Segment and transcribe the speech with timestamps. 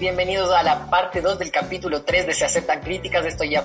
[0.00, 3.24] Bienvenidos a la parte 2 del capítulo 3 de Se aceptan críticas.
[3.24, 3.64] Esto ya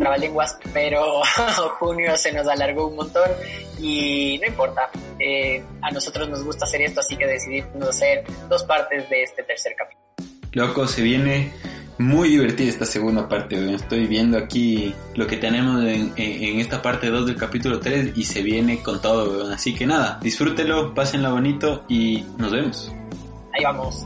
[0.00, 1.22] trabalenguas, pero
[1.78, 3.30] junio se nos alargó un montón
[3.80, 4.90] y no importa.
[5.20, 9.44] Eh, a nosotros nos gusta hacer esto, así que decidimos hacer dos partes de este
[9.44, 10.02] tercer capítulo.
[10.52, 11.52] Loco, se viene
[11.98, 13.74] muy divertida esta segunda parte.
[13.74, 18.24] Estoy viendo aquí lo que tenemos en, en esta parte 2 del capítulo 3 y
[18.24, 19.30] se viene con todo.
[19.30, 19.52] weón.
[19.52, 22.92] Así que nada, disfrútelo, pásenla bonito y nos vemos.
[23.52, 24.02] Ahí vamos.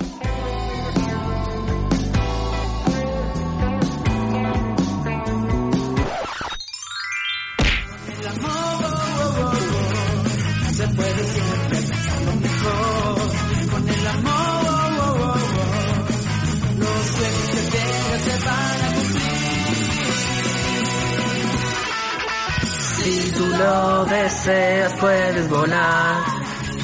[23.58, 26.24] Lo deseas puedes volar,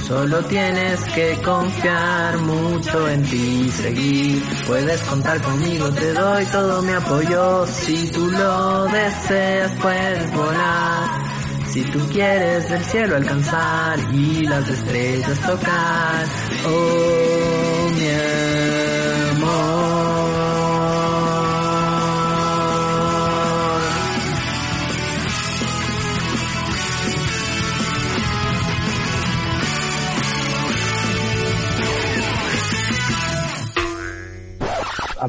[0.06, 4.42] solo tienes que confiar mucho en ti y seguir.
[4.66, 7.66] Puedes contar conmigo, te doy todo mi apoyo.
[7.66, 11.08] Si tú lo deseas puedes volar,
[11.72, 16.26] si tú quieres el cielo alcanzar y las estrellas tocar.
[16.66, 17.61] Oh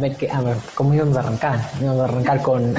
[0.04, 1.60] ver, ¿qué, a ver, ¿cómo íbamos a arrancar?
[1.82, 2.62] Íbamos a arrancar con...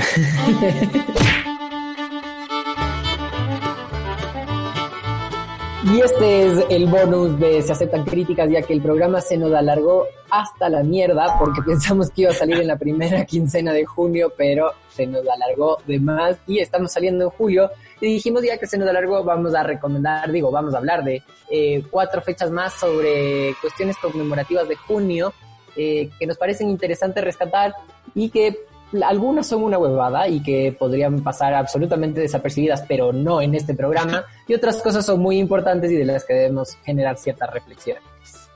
[5.94, 9.55] y este es el bonus de Se aceptan críticas, ya que el programa se nos
[9.55, 13.86] alargó hasta la mierda, porque pensamos que iba a salir en la primera quincena de
[13.86, 17.70] junio, pero se nos alargó de más y estamos saliendo en julio.
[18.03, 21.22] Y dijimos ya que se nos alargó, vamos a recomendar, digo, vamos a hablar de
[21.50, 25.32] eh, cuatro fechas más sobre cuestiones conmemorativas de junio
[25.77, 27.75] eh, que nos parecen interesantes rescatar
[28.15, 28.57] y que
[29.03, 34.25] algunas son una huevada y que podrían pasar absolutamente desapercibidas, pero no en este programa,
[34.47, 38.03] y otras cosas son muy importantes y de las que debemos generar ciertas reflexiones.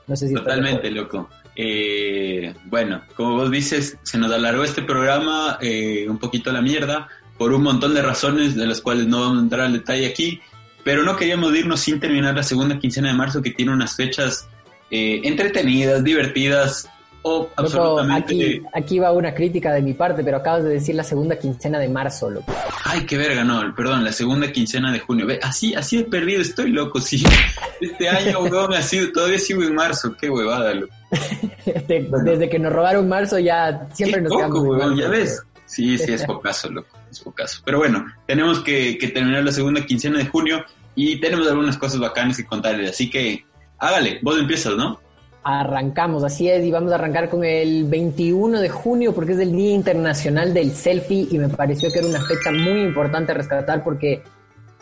[0.07, 1.29] No sé si Totalmente, loco.
[1.55, 6.61] Eh, bueno, como vos dices, se nos alargó este programa eh, un poquito a la
[6.61, 7.07] mierda
[7.37, 10.41] por un montón de razones de las cuales no vamos a entrar al detalle aquí,
[10.83, 14.47] pero no queríamos irnos sin terminar la segunda quincena de marzo que tiene unas fechas
[14.89, 16.89] eh, entretenidas, divertidas
[17.21, 18.33] o Loco, absolutamente...
[18.33, 21.79] aquí, aquí va una crítica de mi parte, pero acabas de decir la segunda quincena
[21.79, 22.53] de marzo, loco.
[22.85, 25.25] Ay, qué verga, no, perdón, la segunda quincena de junio.
[25.25, 27.23] Ve, así, así de perdido estoy, loco, sí.
[27.81, 30.93] Este año, weón, ha sido, todavía sigo en marzo, qué huevada, loco.
[31.65, 35.41] Desde, desde que nos robaron marzo ya siempre Qué nos poco, weón, ya ves.
[35.65, 37.61] Sí, sí, es pocaso, loco, es pocaso.
[37.63, 40.65] Pero bueno, tenemos que, que terminar la segunda quincena de junio
[40.95, 43.45] y tenemos algunas cosas bacanas que contarles, así que
[43.77, 44.99] hágale, vos empiezas, ¿no?
[45.41, 49.53] Arrancamos, así es, y vamos a arrancar con el 21 de junio porque es el
[49.53, 53.81] Día Internacional del Selfie y me pareció que era una fecha muy importante a rescatar
[53.81, 54.21] porque,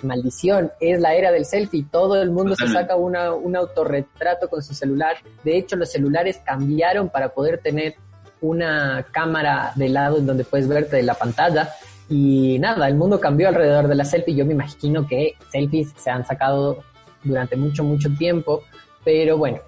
[0.02, 1.86] maldición, es la era del selfie.
[1.92, 5.18] Todo el mundo se saca una, un autorretrato con su celular.
[5.44, 7.96] De hecho, los celulares cambiaron para poder tener
[8.42, 11.70] una cámara de lado en donde puedes verte de la pantalla.
[12.10, 14.36] Y nada, el mundo cambió alrededor de la selfie.
[14.36, 16.84] Yo me imagino que selfies se han sacado
[17.24, 18.64] durante mucho, mucho tiempo.
[19.04, 19.60] Pero bueno,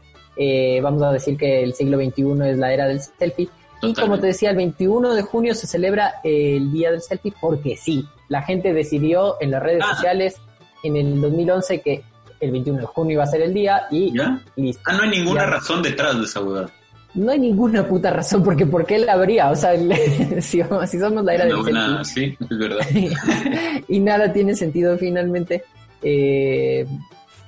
[0.41, 3.49] eh, vamos a decir que el siglo XXI es la era del selfie.
[3.81, 7.75] Y como te decía, el 21 de junio se celebra el Día del Selfie porque
[7.77, 8.05] sí.
[8.29, 9.95] La gente decidió en las redes Ah.
[9.95, 10.35] sociales
[10.83, 12.03] en el 2011 que
[12.41, 14.41] el 21 de junio iba a ser el día y ¿Ya?
[14.55, 14.81] listo.
[14.85, 15.47] Ah, no hay ninguna Ya.
[15.51, 16.69] razón detrás de esa huevada.
[17.13, 19.49] No hay ninguna puta razón porque ¿por qué la habría?
[19.49, 19.71] O sea,
[20.41, 22.85] si, si somos la era Una del buena- selfie sí, es verdad.
[23.87, 25.63] y nada tiene sentido finalmente,
[26.01, 26.85] eh,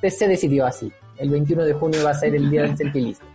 [0.10, 0.92] se decidió así.
[1.22, 3.26] El 21 de junio va a ser el día del selfie listo.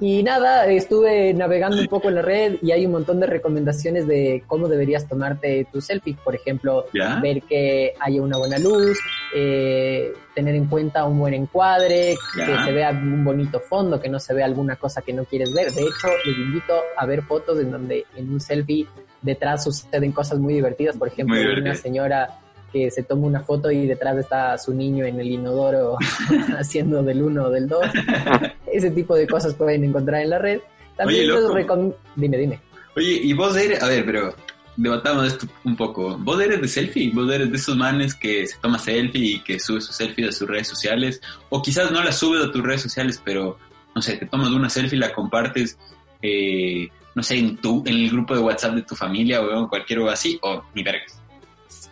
[0.00, 4.06] Y nada, estuve navegando un poco en la red y hay un montón de recomendaciones
[4.06, 6.16] de cómo deberías tomarte tu selfie.
[6.24, 7.20] Por ejemplo, ¿Ya?
[7.20, 8.98] ver que haya una buena luz,
[9.34, 12.46] eh, tener en cuenta un buen encuadre, Ya.
[12.46, 15.52] que se vea un bonito fondo, que no se vea alguna cosa que no quieres
[15.52, 15.70] ver.
[15.72, 18.86] De hecho, les invito a ver fotos en donde en un selfie
[19.20, 20.96] detrás suceden cosas muy divertidas.
[20.96, 22.38] Por ejemplo, una señora
[22.72, 25.96] que se toma una foto y detrás está su niño en el inodoro
[26.58, 27.84] haciendo del uno o del dos.
[28.72, 30.60] Ese tipo de cosas pueden encontrar en la red.
[30.96, 32.60] También Oye, recom- Dime, dime.
[32.96, 34.34] Oye, y vos eres, a ver, pero
[34.76, 36.16] debatamos esto un poco.
[36.18, 37.10] ¿Vos eres de selfie?
[37.14, 40.32] ¿Vos eres de esos manes que se toma selfie y que sube sus selfies a
[40.32, 41.20] sus redes sociales?
[41.50, 43.58] O quizás no la subes a tus redes sociales, pero,
[43.94, 45.78] no sé, te tomas una selfie y la compartes,
[46.20, 49.66] eh, no sé, en tu, en el grupo de WhatsApp de tu familia o en
[49.68, 51.21] cualquier o así, o ni vergas.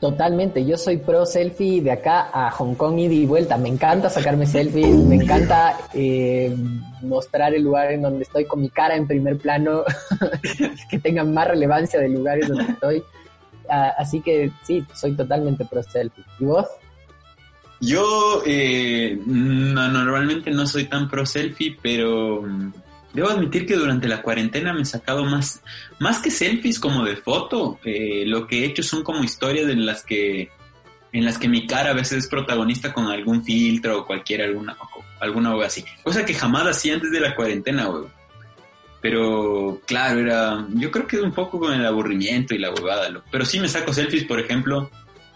[0.00, 3.58] Totalmente, yo soy pro selfie de acá a Hong Kong ida y vuelta.
[3.58, 6.56] Me encanta sacarme selfies, me encanta eh,
[7.02, 9.84] mostrar el lugar en donde estoy con mi cara en primer plano,
[10.90, 13.02] que tenga más relevancia del lugar en donde estoy.
[13.68, 16.24] Ah, así que sí, soy totalmente pro selfie.
[16.38, 16.66] ¿Y vos?
[17.80, 22.72] Yo eh, no, normalmente no soy tan pro selfie, pero mm,
[23.12, 25.62] debo admitir que durante la cuarentena me he sacado más,
[25.98, 27.78] más que selfies como de foto.
[27.84, 30.50] eh, lo que he hecho son como historias en las que
[31.12, 34.76] en las que mi cara a veces es protagonista con algún filtro o cualquier alguna
[35.20, 35.84] alguna wea así.
[36.02, 38.12] Cosa que jamás hacía antes de la cuarentena, weón.
[39.00, 43.44] Pero claro, era yo creo que un poco con el aburrimiento y la huevada, pero
[43.44, 44.90] sí me saco selfies, por ejemplo,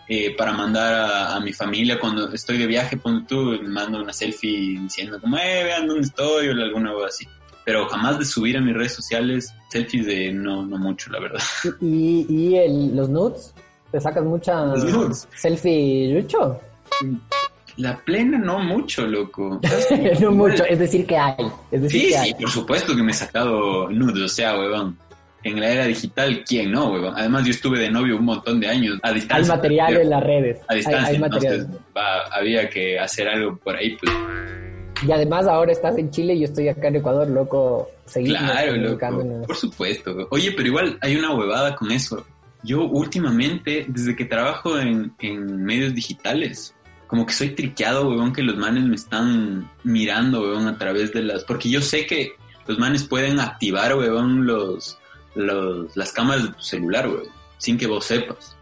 [0.06, 4.78] eh, para mandar a, mi familia cuando estoy de viaje, pongo tú, mando una selfie
[4.80, 7.26] diciendo como, eh, vean dónde estoy o alguna wea así.
[7.64, 11.40] Pero jamás de subir a mis redes sociales selfies de no, no mucho, la verdad.
[11.80, 13.54] ¿Y, y el, los nudes?
[13.90, 15.28] ¿Te sacas mucha Los nudes.
[15.36, 16.60] selfie, Lucho?
[17.76, 19.60] La plena no mucho, loco.
[20.20, 21.34] no mucho, es decir que hay.
[21.70, 22.34] Es decir Sí, que sí, hay.
[22.34, 24.98] por supuesto que me he sacado nudes, o sea, huevón.
[25.42, 27.14] En la era digital, ¿quién no, huevón?
[27.16, 29.54] Además, yo estuve de novio un montón de años a Hay distancia.
[29.54, 30.58] material pero en las redes.
[30.60, 31.54] A Hay- distancia, hay, material.
[31.54, 34.12] entonces va- había que hacer algo por ahí, pues.
[35.02, 37.90] Y además ahora estás en Chile y yo estoy acá en Ecuador, loco.
[38.06, 39.46] Seguimos Claro, loco.
[39.46, 40.28] Por supuesto.
[40.30, 42.24] Oye, pero igual hay una huevada con eso.
[42.62, 46.74] Yo últimamente, desde que trabajo en, en medios digitales,
[47.06, 51.22] como que soy triqueado, huevón, que los manes me están mirando, huevón, a través de
[51.22, 51.44] las...
[51.44, 52.32] Porque yo sé que
[52.66, 54.98] los manes pueden activar, huevón, los,
[55.34, 58.56] los, las cámaras de tu celular, huevón, sin que vos sepas.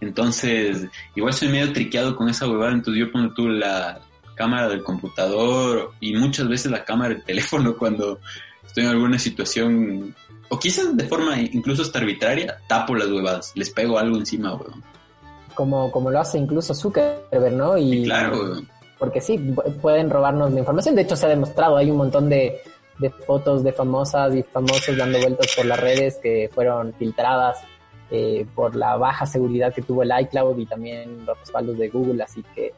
[0.00, 4.00] Entonces, igual soy medio triqueado con esa huevada, entonces yo pongo tú la
[4.38, 8.20] cámara del computador y muchas veces la cámara del teléfono cuando
[8.66, 10.14] estoy en alguna situación,
[10.48, 14.82] o quizás de forma incluso hasta arbitraria, tapo las huevadas, les pego algo encima, huevón.
[15.54, 17.76] Como, como lo hace incluso Zuckerberg, ¿no?
[17.76, 18.54] Y, Claro.
[18.98, 20.94] Porque sí, pu- pueden robarnos la información.
[20.94, 22.60] De hecho, se ha demostrado, hay un montón de,
[22.98, 27.58] de fotos de famosas y famosos dando vueltas por las redes que fueron filtradas
[28.10, 32.22] eh, por la baja seguridad que tuvo el iCloud y también los respaldos de Google.
[32.24, 32.72] Así que eh,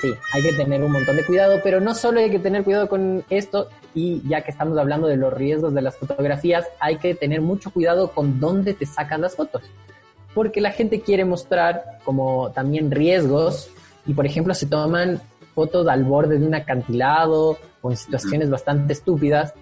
[0.00, 2.88] sí, hay que tener un montón de cuidado, pero no solo hay que tener cuidado
[2.88, 7.14] con esto, y ya que estamos hablando de los riesgos de las fotografías, hay que
[7.14, 9.62] tener mucho cuidado con dónde te sacan las fotos.
[10.34, 13.70] Porque la gente quiere mostrar como también riesgos
[14.06, 15.20] y por ejemplo se toman
[15.54, 19.54] fotos al borde de un acantilado o en situaciones bastante estúpidas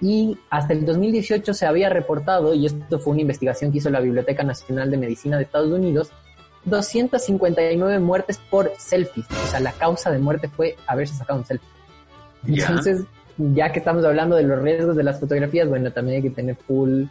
[0.00, 4.00] y hasta el 2018 se había reportado, y esto fue una investigación que hizo la
[4.00, 6.10] Biblioteca Nacional de Medicina de Estados Unidos,
[6.66, 9.26] 259 muertes por selfies.
[9.44, 11.68] O sea, la causa de muerte fue haberse sacado un selfie.
[12.46, 13.04] Entonces,
[13.38, 16.56] ya que estamos hablando de los riesgos de las fotografías, bueno, también hay que tener
[16.56, 17.04] full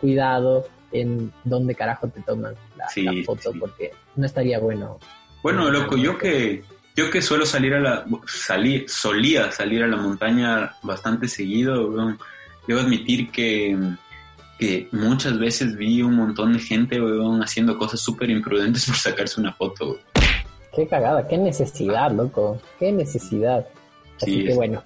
[0.00, 3.58] cuidado en dónde carajo te tomas la, Sí, la foto, sí.
[3.58, 4.98] porque no estaría bueno.
[5.42, 6.62] Bueno, loco, yo que
[6.96, 12.16] yo que suelo salir a la salí, solía salir a la montaña bastante seguido,
[12.66, 13.76] debo admitir que,
[14.58, 19.40] que muchas veces vi un montón de gente, weón, haciendo cosas súper imprudentes por sacarse
[19.40, 19.86] una foto.
[19.86, 20.00] weón.
[20.74, 23.66] Qué cagada, qué necesidad, loco, qué necesidad.
[24.20, 24.82] Así Sí, que es- bueno,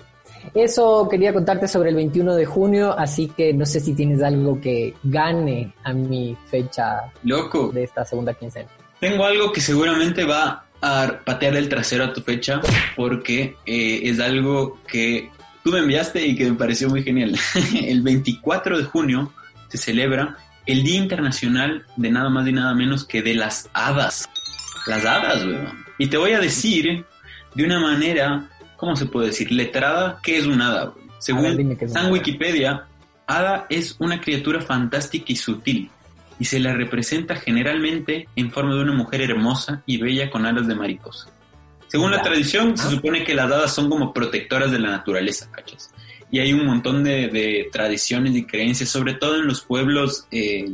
[0.54, 4.60] eso quería contarte sobre el 21 de junio, así que no sé si tienes algo
[4.60, 8.68] que gane a mi fecha Loco, de esta segunda quincena.
[9.00, 12.60] tengo algo que seguramente va a patear el trasero a tu fecha
[12.96, 15.28] porque eh, es algo que
[15.62, 17.36] tú me enviaste y que me pareció muy genial.
[17.84, 19.30] el 24 de junio
[19.70, 20.36] se celebra
[20.66, 24.28] el Día Internacional de nada más y nada menos que de las hadas.
[24.86, 25.84] Las hadas, weón.
[25.98, 27.04] Y te voy a decir
[27.54, 29.50] de una manera, ¿cómo se puede decir?
[29.52, 30.84] Letrada, ¿qué es un hada?
[30.84, 31.10] weón?
[31.18, 32.10] Según ver, San.
[32.10, 32.86] Wikipedia,
[33.26, 35.90] hada es una criatura fantástica y sutil
[36.38, 40.66] y se la representa generalmente en forma de una mujer hermosa y bella con alas
[40.66, 41.28] de mariposa.
[41.88, 45.92] Según la tradición, se supone que las hadas son como protectoras de la naturaleza, ¿cachas?
[46.30, 50.64] Y hay un montón de, de tradiciones y creencias, sobre todo en los pueblos eh,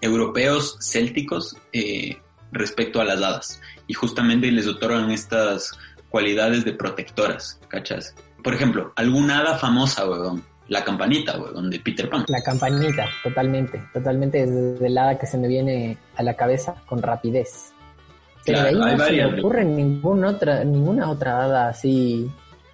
[0.00, 2.16] europeos célticos, eh,
[2.52, 3.60] respecto a las hadas.
[3.86, 5.72] Y justamente les otorgan estas
[6.08, 8.14] cualidades de protectoras, ¿cachas?
[8.42, 10.44] Por ejemplo, alguna hada famosa, weón.
[10.68, 12.24] La campanita, weón, de Peter Pan.
[12.28, 17.02] La campanita, totalmente, totalmente es de la que se me viene a la cabeza con
[17.02, 17.72] rapidez.
[18.46, 22.30] Pero Claro, de ahí no se me ocurre ninguna otra, ninguna otra hada así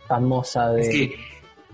[0.06, 0.80] famosa de...
[0.82, 1.16] Es que,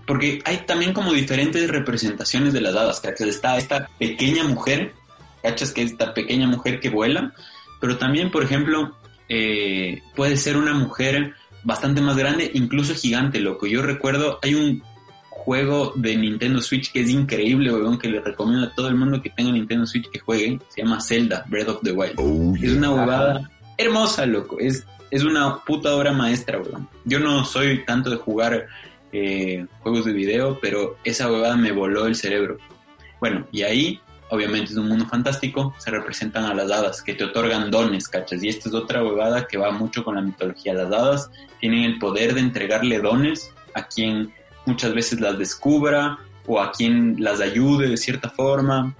[0.05, 3.27] porque hay también como diferentes representaciones de las hadas, ¿cachas?
[3.27, 4.93] Está esta pequeña mujer,
[5.41, 5.71] ¿cachas?
[5.71, 7.33] Que es esta pequeña mujer que vuela,
[7.79, 8.95] pero también, por ejemplo,
[9.29, 11.33] eh, puede ser una mujer
[11.63, 13.65] bastante más grande, incluso gigante, loco.
[13.65, 14.83] Yo recuerdo, hay un
[15.29, 19.21] juego de Nintendo Switch que es increíble, weón, que le recomiendo a todo el mundo
[19.21, 20.59] que tenga Nintendo Switch que juegue.
[20.69, 22.15] Se llama Zelda, Breath of the Wild.
[22.17, 24.57] Oh, Es una huevada hermosa, loco.
[24.59, 26.87] Es, es una puta obra maestra, weón.
[27.05, 28.67] Yo no soy tanto de jugar
[29.13, 32.57] eh, juegos de video, pero esa huevada me voló el cerebro.
[33.19, 34.01] Bueno, y ahí,
[34.31, 38.43] obviamente es un mundo fantástico, se representan a las hadas, que te otorgan dones, cachas.
[38.43, 40.73] Y esta es otra huevada que va mucho con la mitología.
[40.73, 44.33] Las hadas tienen el poder de entregarle dones a quien
[44.65, 46.17] muchas veces las descubra
[46.47, 48.95] o a quien las ayude de cierta forma.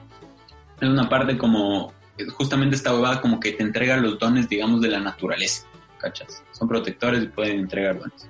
[0.79, 1.91] Es una parte como,
[2.37, 5.65] justamente esta huevada como que te entrega los dones, digamos, de la naturaleza,
[5.97, 6.43] ¿cachas?
[6.51, 8.29] Son protectores y pueden entregar dones.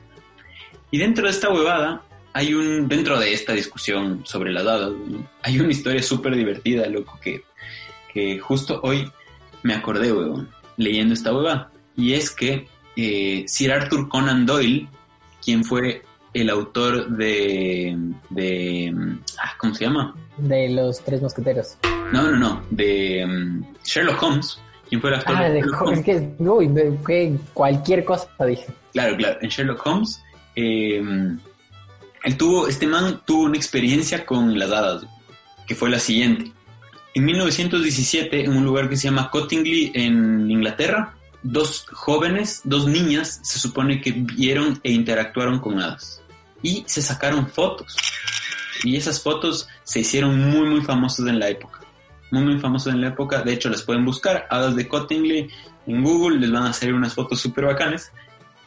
[0.94, 5.28] Y dentro de esta huevada, hay un, dentro de esta discusión sobre las hadas, ¿no?
[5.42, 7.42] hay una historia súper divertida, loco, que,
[8.14, 9.12] que justo hoy
[9.64, 11.72] me acordé, huevón, leyendo esta huevada.
[11.98, 14.88] Y es que eh, Sir Arthur Conan Doyle,
[15.44, 17.98] quien fue el autor de,
[18.30, 18.94] de
[19.44, 20.16] ah, ¿cómo se llama?
[20.38, 21.76] De los tres mosqueteros.
[22.12, 24.60] No, no, no, de um, Sherlock Holmes,
[24.90, 26.06] quien fue el actor Ah, de, Sherlock es Holmes.
[26.06, 28.68] que, uy, de- que cualquier cosa dije.
[28.92, 30.24] Claro, claro, en Sherlock Holmes,
[30.56, 31.02] eh,
[32.38, 35.06] tuvo, este man tuvo una experiencia con las hadas,
[35.68, 36.52] que fue la siguiente.
[37.16, 43.40] En 1917, en un lugar que se llama Cottingley, en Inglaterra, dos jóvenes, dos niñas,
[43.44, 46.22] se supone que vieron e interactuaron con hadas.
[46.64, 47.96] Y se sacaron fotos.
[48.84, 51.82] Y esas fotos se hicieron muy, muy famosas en la época.
[52.32, 53.44] Muy, muy famosas en la época.
[53.44, 54.48] De hecho, las pueden buscar.
[54.50, 55.50] Hadas de Cottingley
[55.86, 56.40] en Google.
[56.40, 58.12] Les van a salir unas fotos súper bacanas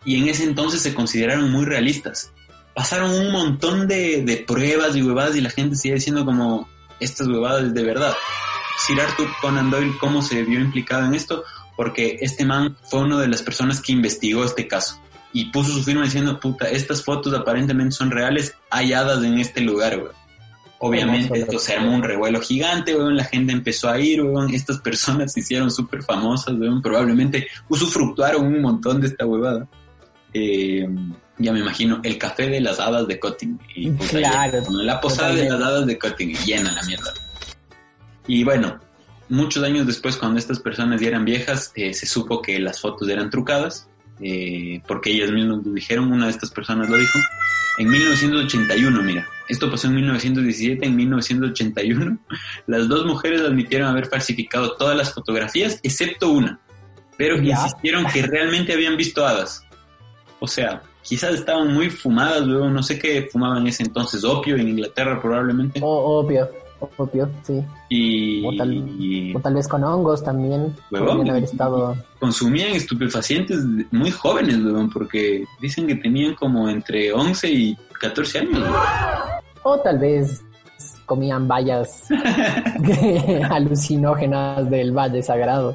[0.06, 2.32] y en ese entonces se consideraron muy realistas.
[2.75, 6.68] Pasaron un montón de, de pruebas y huevadas y la gente sigue diciendo como
[7.00, 8.14] estas huevadas de verdad.
[8.86, 11.44] Sir Arthur Conan Doyle, ¿cómo se vio implicado en esto?
[11.76, 15.00] Porque este man fue una de las personas que investigó este caso
[15.32, 19.60] y puso su firma diciendo, puta, estas fotos aparentemente son reales, hay hadas en este
[19.60, 20.12] lugar, güey.
[20.78, 24.78] Obviamente esto se armó un revuelo gigante, weón, la gente empezó a ir, weón, estas
[24.78, 29.66] personas se hicieron súper famosas, weón, probablemente usufructuaron un montón de esta huevada.
[30.35, 30.87] Eh,
[31.38, 33.59] ya me imagino, el café de las hadas de Cotting.
[33.75, 37.12] Y, Claro, la posada de las hadas de Cotting, llena la mierda.
[38.26, 38.80] Y bueno,
[39.28, 43.09] muchos años después, cuando estas personas ya eran viejas, eh, se supo que las fotos
[43.09, 43.88] eran trucadas,
[44.21, 47.18] eh, porque ellas mismas lo dijeron, una de estas personas lo dijo.
[47.78, 52.18] En 1981, mira, esto pasó en 1917, en 1981,
[52.66, 56.59] las dos mujeres admitieron haber falsificado todas las fotografías, excepto una,
[57.18, 57.50] pero Ya.
[57.50, 59.62] insistieron que realmente habían visto hadas.
[60.40, 64.57] O sea, quizás estaban muy fumadas, luego no sé qué fumaban en ese entonces, opio
[64.57, 65.81] en Inglaterra probablemente.
[65.83, 66.49] O- obvio,
[66.99, 67.62] obvio, sí.
[67.88, 70.75] Y, o tal- y O tal vez con hongos también.
[70.90, 71.28] Huevón.
[71.31, 71.97] Haber estado.
[72.21, 73.59] consumían estupefacientes
[73.93, 74.59] muy jóvenes,
[74.93, 78.62] porque dicen que tenían como entre 11 y 14 años.
[79.62, 80.43] O tal vez
[81.07, 82.05] comían bayas
[83.50, 85.75] alucinógenas del Valle Sagrado.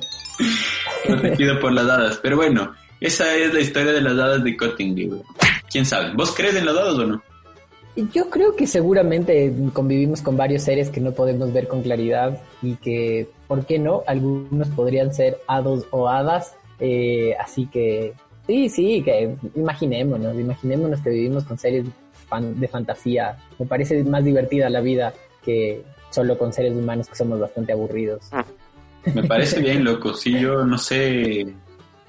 [1.07, 2.19] protegido por las hadas.
[2.21, 5.11] Pero bueno, esa es la historia de las hadas de Cottingley.
[5.69, 6.13] ¿Quién sabe?
[6.15, 7.21] ¿Vos crees en las hadas o no?
[8.13, 12.75] Yo creo que seguramente convivimos con varios seres que no podemos ver con claridad y
[12.75, 14.03] que, ¿por qué no?
[14.07, 16.55] Algunos podrían ser hados o hadas.
[16.79, 18.13] eh, así que,
[18.47, 21.85] sí, sí, que imaginémonos, imaginémonos que vivimos con seres
[22.29, 23.37] fan- de fantasía.
[23.59, 28.29] Me parece más divertida la vida que solo con seres humanos que somos bastante aburridos.
[29.13, 30.13] Me parece bien, loco.
[30.13, 31.53] Sí, yo no sé.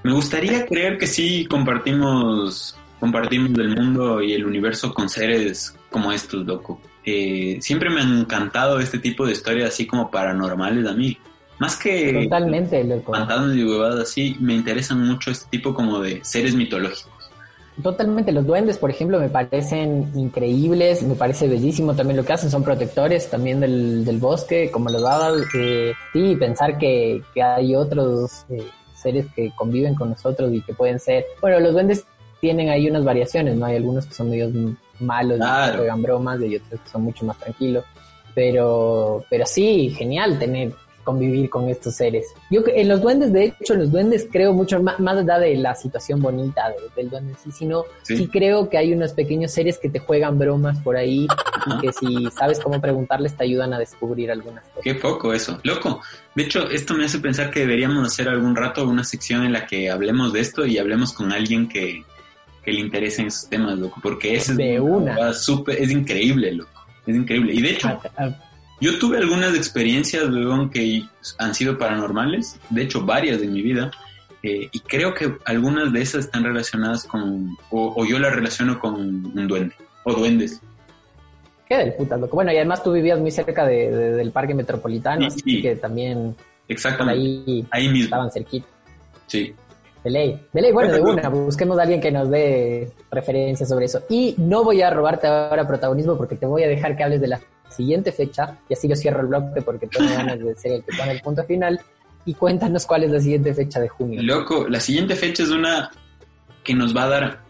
[0.02, 6.12] Me gustaría creer que sí compartimos, compartimos el mundo y el universo con seres como
[6.12, 6.80] estos, loco.
[7.04, 11.16] Eh, siempre me han encantado este tipo de historias así como paranormales a mí.
[11.58, 13.12] Más que Totalmente, loco.
[13.12, 17.12] fantasmas y huevadas así, me interesan mucho este tipo como de seres mitológicos.
[17.80, 22.50] Totalmente, los duendes, por ejemplo, me parecen increíbles, me parece bellísimo también lo que hacen,
[22.50, 25.46] son protectores también del, del bosque, como los hadas.
[25.54, 28.62] Eh, sí, pensar que, que hay otros eh,
[29.02, 31.24] seres que conviven con nosotros y que pueden ser...
[31.40, 32.04] Bueno, los duendes
[32.40, 33.66] tienen ahí unas variaciones, ¿no?
[33.66, 34.52] Hay algunos que son medios
[35.00, 35.72] malos y Claro.
[35.72, 37.84] que juegan bromas y otros que son mucho más tranquilos.
[38.34, 40.72] Pero, pero sí, genial tener
[41.04, 42.26] convivir con estos seres.
[42.50, 45.38] Yo que- en los duendes, de hecho, en los duendes creo mucho más, más allá
[45.38, 48.16] de la situación bonita de- del duende en sí, sino Sí.
[48.16, 48.28] sí.
[48.28, 51.26] creo que hay unos pequeños seres que te juegan bromas por ahí
[51.66, 54.82] y que si sabes cómo preguntarles te ayudan a descubrir algunas cosas.
[54.82, 56.00] Qué foco eso, loco.
[56.34, 59.66] De hecho, esto me hace pensar que deberíamos hacer algún rato una sección en la
[59.66, 62.02] que hablemos de esto y hablemos con alguien que,
[62.64, 65.32] que le interesen esos temas, loco, porque ese De es una.
[65.34, 66.70] súper- es increíble, loco.
[67.06, 67.52] Es increíble.
[67.52, 68.30] Y de hecho, Ah, ah,
[68.82, 71.04] yo tuve algunas experiencias, weón, que
[71.38, 73.90] han sido paranormales, de hecho varias en mi vida,
[74.42, 78.78] eh, y creo que algunas de esas están relacionadas con, o, o yo las relaciono
[78.78, 79.74] con un duende,
[80.04, 80.60] o duendes.
[81.68, 82.34] Qué del puta, loco.
[82.34, 85.62] Bueno, y además tú vivías muy cerca de, de- del parque metropolitano, Sí, así sí.
[85.62, 86.34] que también
[86.68, 87.20] Exactamente.
[87.20, 88.04] ahí, Ahí mismo.
[88.04, 88.66] estaban cerquita.
[89.26, 89.54] Sí.
[90.04, 90.40] De ley.
[90.52, 94.02] De ley, bueno, de una, busquemos a alguien que nos dé referencias sobre eso.
[94.10, 97.28] Y no voy a robarte ahora protagonismo porque te voy a dejar que hables de
[97.28, 97.40] la
[97.72, 100.96] siguiente fecha y así yo cierro el bloque porque tengo ganas de ser el que
[100.96, 101.80] pone el punto final.
[102.24, 104.22] Y cuéntanos cuál es la siguiente fecha de junio.
[104.22, 105.90] Loco, la siguiente fecha es una
[106.62, 107.40] que nos va a dar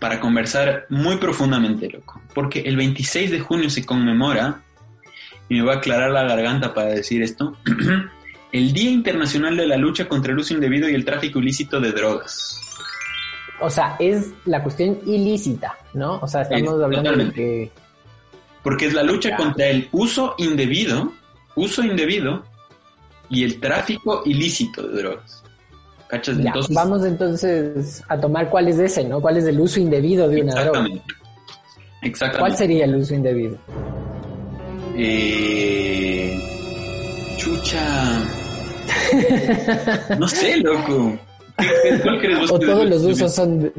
[0.00, 2.20] para conversar muy profundamente, loco.
[2.34, 4.62] Porque el 26 de junio se conmemora,
[5.48, 7.56] y me voy a aclarar la garganta para decir esto,
[8.52, 11.92] el Día Internacional de la Lucha contra el Uso Indebido y el Tráfico Ilícito de
[11.92, 12.58] Drogas.
[13.60, 16.18] O sea, es la cuestión ilícita, ¿no?
[16.20, 17.70] O sea, estamos Sí, hablando de que...
[18.62, 19.36] Porque es la lucha Ya.
[19.36, 21.12] contra el uso indebido,
[21.56, 22.44] uso indebido
[23.28, 25.42] y el tráfico ilícito de drogas.
[26.08, 26.36] ¿Cachas?
[26.38, 29.20] Ya, Entonces, vamos entonces a tomar cuál es ese, ¿no?
[29.20, 30.68] ¿Cuál es el uso indebido de una droga?
[30.80, 31.14] exactamente.
[32.02, 32.38] Exactamente.
[32.40, 33.56] ¿Cuál sería el uso indebido?
[34.96, 36.38] Eh,
[37.38, 38.22] chucha.
[40.18, 41.18] No sé, loco.
[41.82, 43.72] ¿Qué- qué- ¿Cuál crees vos O que todos los usos son...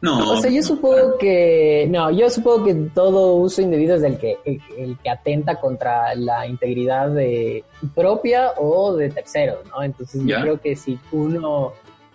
[0.00, 1.86] No, O sea, yo supongo que...
[1.88, 6.14] No, yo supongo que todo uso indebido es el que, el, el que atenta contra
[6.16, 7.64] la integridad de
[7.94, 9.82] propia o de terceros, ¿no?
[9.82, 10.36] Entonces Ya.
[10.38, 11.72] yo creo que si uno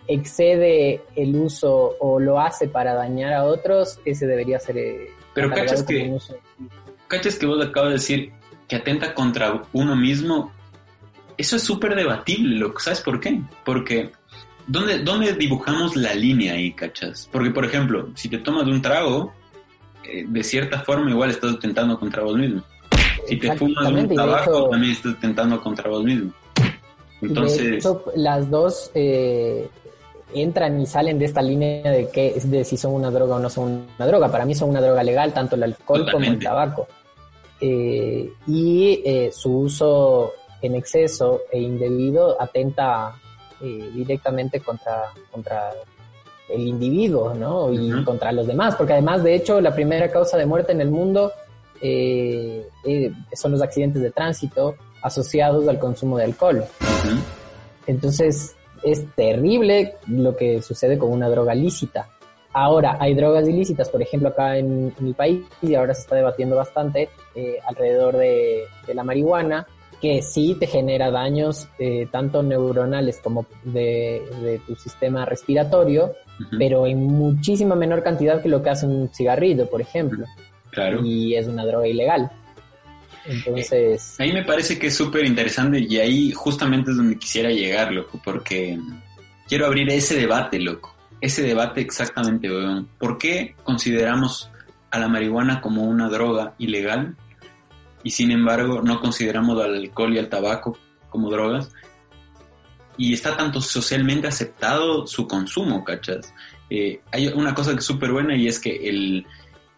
[0.08, 4.78] excede el uso o lo hace para dañar a otros, ese debería ser...
[4.78, 6.36] eh, Pero cachas que- un uso
[7.08, 8.32] ¿cachas que vos acabas de decir
[8.68, 10.52] que atenta contra uno mismo?
[11.38, 12.66] Eso es súper debatible.
[12.80, 13.40] ¿Sabes por qué?
[13.64, 14.12] Porque
[14.68, 17.28] ¿dónde, ¿dónde dibujamos la línea ahí, cachas?
[17.32, 19.34] Porque, por ejemplo, si te tomas un trago,
[20.04, 22.62] eh, de cierta forma igual estás atentando contra vos mismo.
[23.28, 26.32] Si te fumas un tabaco, hecho- también estás atentando contra vos mismo.
[27.22, 29.68] De Entonces, hecho, las dos eh,
[30.34, 33.50] entran y salen de esta línea de que de si son una droga o no
[33.50, 34.32] son una droga.
[34.32, 36.88] Para mí son una droga legal, tanto el alcohol como el tabaco.
[37.60, 43.16] Eh, y eh, su uso en exceso e indebido atenta
[43.62, 45.72] eh, directamente contra, contra
[46.50, 47.72] el individuo, ¿no?
[47.74, 50.90] Y contra los demás, porque además, de hecho, la primera causa de muerte en el
[50.90, 51.32] mundo
[51.82, 56.64] eh, eh, son los accidentes de tránsito asociados al consumo de alcohol.
[57.86, 62.10] Entonces es terrible lo que sucede con una droga lícita.
[62.54, 66.16] Ahora, hay drogas ilícitas, por ejemplo, acá en, en mi país, y ahora se está
[66.16, 69.68] debatiendo bastante eh, alrededor de, de la marihuana,
[70.02, 76.14] que sí te genera daños eh, tanto neuronales como de, de tu sistema respiratorio,
[76.58, 80.26] pero en muchísima menor cantidad que lo que hace un cigarrillo, por ejemplo,
[80.70, 81.04] claro.
[81.04, 82.32] y es una droga ilegal.
[83.26, 87.92] Entonces, Ahí me parece que es súper interesante y ahí justamente es donde quisiera llegar,
[87.92, 88.80] loco, porque
[89.48, 90.96] quiero abrir ese debate, loco.
[91.20, 92.88] Ese debate exactamente, weón.
[92.98, 94.50] ¿Por qué consideramos
[94.92, 97.16] a la marihuana como una droga ilegal
[98.04, 100.78] y sin embargo no consideramos al alcohol y al tabaco
[101.10, 101.72] como drogas?
[102.98, 106.34] Y está tanto socialmente aceptado su consumo, ¿cachas?
[106.70, 109.26] Eh, hay una cosa que es súper buena y es que el,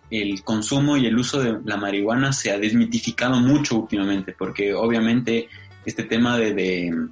[0.10, 5.50] el consumo y el uso de la marihuana se ha desmitificado mucho últimamente, porque obviamente
[5.86, 7.08] este tema de, de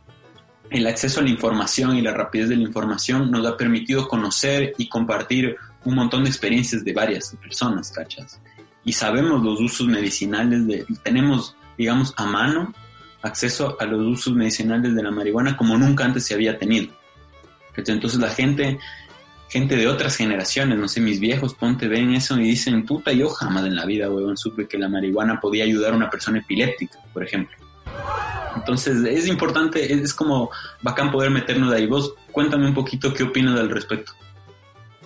[0.70, 4.74] el acceso a la información y la rapidez de la información nos ha permitido conocer
[4.78, 8.42] y compartir un montón de experiencias de varias personas, ¿cachas?
[8.88, 12.74] Y sabemos los usos medicinales, de, tenemos, digamos, a mano
[13.22, 16.92] acceso a los usos medicinales de la marihuana como nunca antes se había tenido.
[17.76, 18.80] Entonces la gente
[19.50, 23.30] gente de otras generaciones, no sé, mis viejos, ponte, ven eso y dicen, puta, yo
[23.30, 27.00] jamás en la vida, weón, supe que la marihuana podía ayudar a una persona epiléptica,
[27.14, 27.56] por ejemplo.
[28.56, 30.50] Entonces, es importante, es, como
[30.82, 31.86] bacán poder meternos ahí.
[31.86, 34.14] Vos, cuéntame un poquito qué opinas al respecto.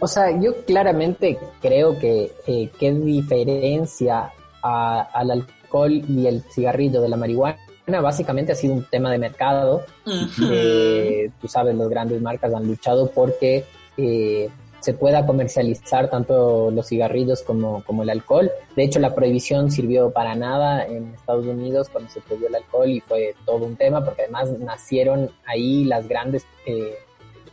[0.01, 4.31] O sea, yo claramente creo que eh, qué diferencia
[4.63, 7.57] a- al alcohol y el cigarrillo de la marihuana
[8.01, 9.83] básicamente ha sido un tema de mercado.
[10.51, 13.65] Eh, tú sabes, las grandes marcas han luchado porque
[13.97, 18.49] eh, se pueda comercializar tanto los cigarrillos como, como el alcohol.
[18.75, 22.89] De hecho, la prohibición sirvió para nada en Estados Unidos cuando se prohibió el alcohol
[22.89, 26.95] y fue todo un tema porque además nacieron ahí las grandes eh,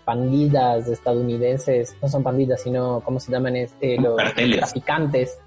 [0.09, 3.57] pandillas estadounidenses, no son pandillas, sino, ¿cómo se llaman?
[3.57, 4.57] Este, los Carteles.
[4.57, 5.38] traficantes.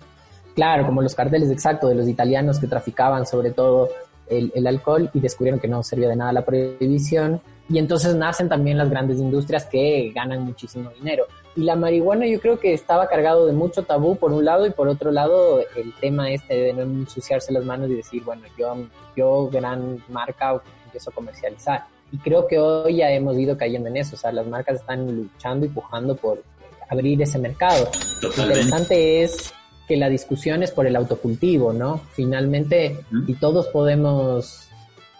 [0.53, 3.89] Claro, como los carteles exacto de los italianos que traficaban sobre todo
[4.27, 7.41] el, el alcohol y descubrieron que no servía de nada la prohibición.
[7.69, 11.25] Y entonces nacen también las grandes industrias que ganan muchísimo dinero.
[11.55, 14.69] Y la marihuana yo creo que estaba cargado de mucho tabú por un lado y
[14.69, 18.75] por otro lado el tema este de no ensuciarse las manos y decir, bueno, yo,
[19.15, 21.87] yo gran marca empiezo a comercializar.
[22.11, 24.15] Y creo que hoy ya hemos ido cayendo en eso.
[24.15, 26.43] O sea, las marcas están luchando y pujando por
[26.89, 27.89] abrir ese mercado.
[28.21, 29.53] Lo interesante es
[29.87, 32.01] que la discusión es por el autocultivo, ¿no?
[32.13, 34.67] Finalmente, y todos podemos,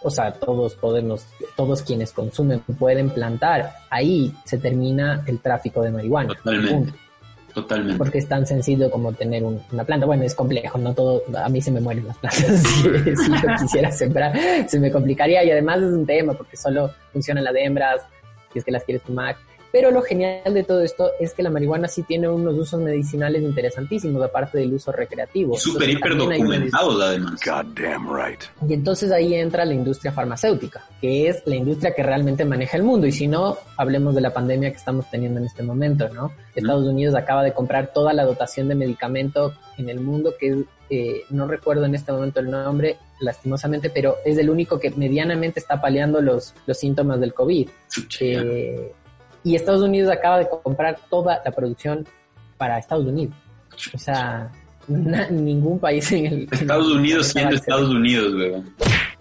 [0.02, 1.26] o sea, todos podemos,
[1.56, 6.34] todos quienes consumen pueden plantar, ahí se termina el tráfico de marihuana.
[6.34, 6.92] Totalmente.
[7.54, 7.98] Totalmente.
[7.98, 10.06] Porque es tan sencillo como tener una planta.
[10.06, 13.90] Bueno, es complejo, no todo, a mí se me mueren las plantas si, yo quisiera
[13.90, 14.32] sembrar,
[14.66, 18.02] se me complicaría y además es un tema porque solo funcionan las hembras,
[18.52, 19.36] si es que las quieres fumar.
[19.72, 23.42] Pero lo genial de todo esto es que la marihuana sí tiene unos usos medicinales
[23.42, 25.56] interesantísimos, aparte del uso recreativo.
[25.56, 27.40] Súper hiper documentados, además.
[27.42, 28.42] right.
[28.68, 32.82] Y entonces ahí entra la industria farmacéutica, que es la industria que realmente maneja el
[32.82, 33.06] mundo.
[33.06, 36.32] Y si no, hablemos de la pandemia que estamos teniendo en este momento, ¿no?
[36.54, 41.22] Estados Unidos acaba de comprar toda la dotación de medicamento en el mundo, que eh,
[41.30, 45.80] no recuerdo en este momento el nombre, lastimosamente, pero es el único que medianamente está
[45.80, 47.68] paliando los, los síntomas del COVID.
[48.20, 48.92] Eh,
[49.44, 52.06] y Estados Unidos acaba de comprar toda la producción
[52.56, 53.34] para Estados Unidos.
[53.94, 54.50] O sea,
[54.88, 56.48] ningún país en el...
[56.50, 58.62] Estados Unidos siendo Estados Unidos, luego.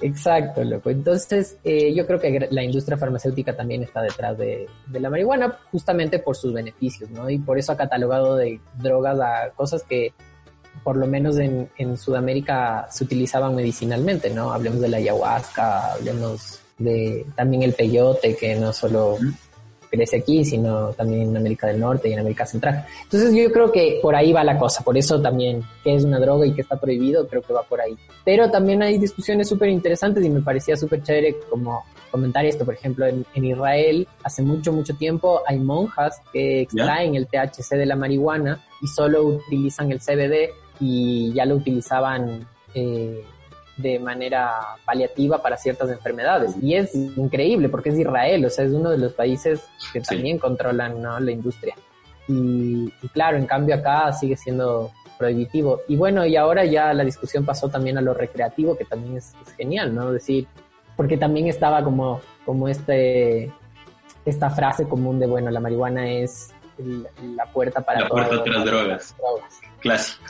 [0.01, 0.89] Exacto, loco.
[0.89, 5.59] Entonces, eh, yo creo que la industria farmacéutica también está detrás de, de, la marihuana,
[5.71, 7.29] justamente por sus beneficios, ¿no?
[7.29, 10.13] Y por eso ha catalogado de drogas a cosas que,
[10.83, 14.51] por lo menos en, en Sudamérica, se utilizaban medicinalmente, ¿no?
[14.51, 19.17] Hablemos de la ayahuasca, hablemos de también el peyote, que no solo
[19.91, 22.85] crece aquí, sino también en América del Norte y en América Central.
[23.03, 26.19] Entonces yo creo que por ahí va la cosa, por eso también que es una
[26.19, 27.95] droga y que está prohibido, creo que va por ahí.
[28.23, 32.73] Pero también hay discusiones súper interesantes y me parecía súper chévere como comentar esto, por
[32.73, 37.95] ejemplo, en, Israel hace mucho, mucho tiempo hay monjas que extraen el THC de la
[37.95, 43.23] marihuana y solo utilizan el CBD y ya lo utilizaban eh,
[43.81, 44.51] de manera
[44.85, 46.55] paliativa para ciertas enfermedades.
[46.61, 50.37] Y es increíble porque es Israel, o sea, es uno de los países que también
[50.37, 51.75] controlan la industria.
[52.27, 55.81] Y, claro, en cambio acá sigue siendo prohibitivo.
[55.87, 59.33] Y bueno, y ahora ya la discusión pasó también a lo recreativo, que también es,
[59.57, 60.11] genial, ¿no?
[60.11, 60.47] Decir,
[60.95, 63.51] porque también estaba como, como este,
[64.25, 66.53] esta frase común de, bueno, la marihuana es
[67.35, 68.01] la puerta para...
[68.01, 69.15] La puerta otras drogas.
[69.17, 69.61] drogas.
[69.79, 70.23] Clásico.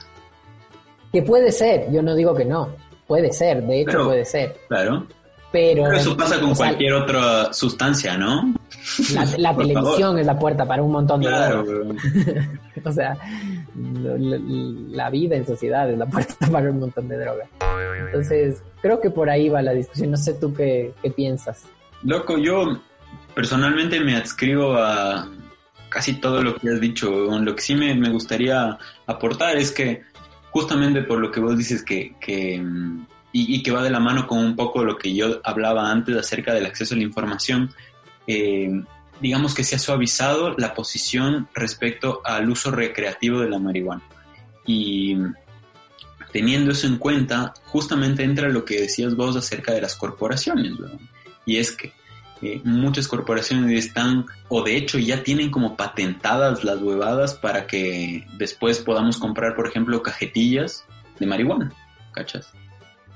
[1.12, 2.70] Que puede ser, yo no digo que no,
[3.12, 4.56] Puede ser, de hecho puede ser.
[4.70, 5.06] Claro.
[5.52, 8.56] Pero, eso pasa con cualquier otra sustancia, ¿no?
[9.38, 11.66] La, televisión es la puerta para un montón de claro,
[12.86, 13.18] o sea,
[13.76, 17.50] la, vida en sociedad es la puerta para un montón de drogas.
[18.06, 20.12] Entonces, creo que por ahí va la discusión.
[20.12, 21.66] No sé tú qué, qué piensas.
[22.04, 22.80] Loco, yo
[23.36, 25.30] personalmente me adscribo a
[25.90, 27.10] casi todo lo que has dicho.
[27.12, 30.02] Lo que sí me, me gustaría aportar es que
[30.52, 34.40] justamente por lo que vos dices que, mm, y, que va de la mano con
[34.40, 37.72] un poco lo que yo hablaba antes acerca del acceso a la información,
[38.28, 38.70] eh,
[39.22, 44.04] digamos que se ha suavizado la posición respecto al uso recreativo de la marihuana.
[44.66, 45.18] Y
[46.34, 50.74] teniendo eso en cuenta, justamente entra lo que decías vos acerca de las corporaciones,
[51.46, 51.94] y es que
[52.64, 58.80] muchas corporaciones están, o de hecho ya tienen como patentadas las huevadas para que después
[58.80, 60.86] podamos comprar, por ejemplo, cajetillas
[61.20, 61.72] de marihuana,
[62.14, 62.52] ¿cachas?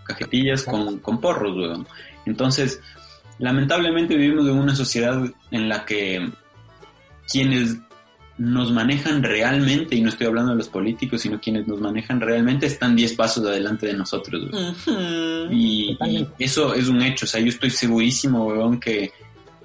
[0.06, 1.88] Cajetillas con, con porros, weón.
[2.26, 2.82] Entonces,
[3.40, 5.20] lamentablemente vivimos en una sociedad
[5.52, 6.30] en la que
[7.32, 7.78] quienes
[8.38, 12.66] nos manejan realmente, y no estoy hablando de los políticos, sino quienes nos manejan realmente,
[12.66, 14.50] están 10 pasos adelante de nosotros.
[15.52, 15.98] y,
[16.38, 17.26] eso es un hecho.
[17.26, 19.12] O sea, yo estoy segurísimo, weón, que,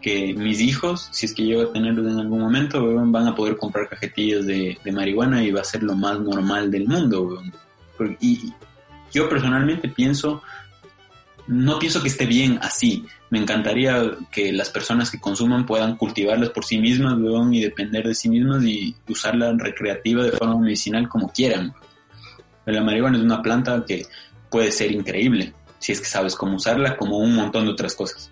[0.01, 3.35] que mis hijos, si es que llego a tenerlos en algún momento, weón, van a
[3.35, 7.23] poder comprar cajetillas de, de, marihuana y va a ser lo más normal del mundo.
[7.23, 7.53] Weón.
[8.21, 8.53] Y
[9.13, 10.43] yo personalmente pienso,
[11.51, 16.51] no pienso que esté bien así me encantaría que las personas que consuman puedan cultivarlas
[16.51, 17.17] por sí mismas,
[17.53, 21.73] y depender de sí mismas y usarla recreativa de forma medicinal como quieran.
[22.67, 24.07] La marihuana es una planta que
[24.51, 28.31] puede ser increíble si es que sabes cómo usarla, como un montón de otras cosas.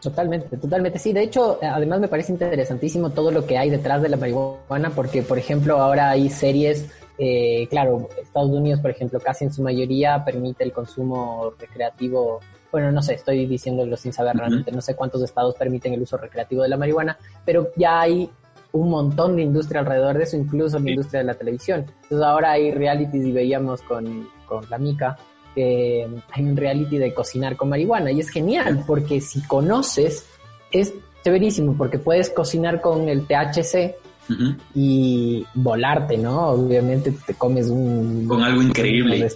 [0.00, 0.98] Totalmente, totalmente.
[0.98, 4.90] Sí, de hecho, además me parece interesantísimo todo lo que hay detrás de la marihuana,
[4.94, 9.62] porque, por ejemplo, ahora hay series, eh, claro, Estados Unidos, por ejemplo, casi en su
[9.62, 14.94] mayoría permite el consumo recreativo bueno, no sé, estoy diciéndolo sin saber realmente, no sé
[14.94, 18.30] cuántos estados permiten el uso recreativo de la marihuana, pero ya hay
[18.72, 21.86] un montón de industria alrededor de eso, incluso la industria de la televisión.
[22.02, 25.16] Entonces ahora hay realities y veíamos con, con la Mica
[25.58, 30.24] que hay un reality de cocinar con marihuana y es genial porque si conoces
[30.70, 30.94] es
[31.24, 33.96] severísimo porque puedes cocinar con el THC
[34.72, 36.50] y volarte, ¿no?
[36.50, 38.28] Obviamente te comes un...
[38.28, 39.28] Con algo increíble.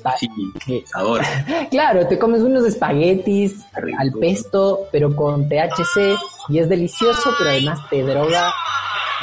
[0.85, 1.23] sabor.
[1.71, 3.65] claro, te comes unos espaguetis
[3.99, 6.17] al pesto, pero con THC
[6.51, 8.53] y es delicioso, pero además te droga,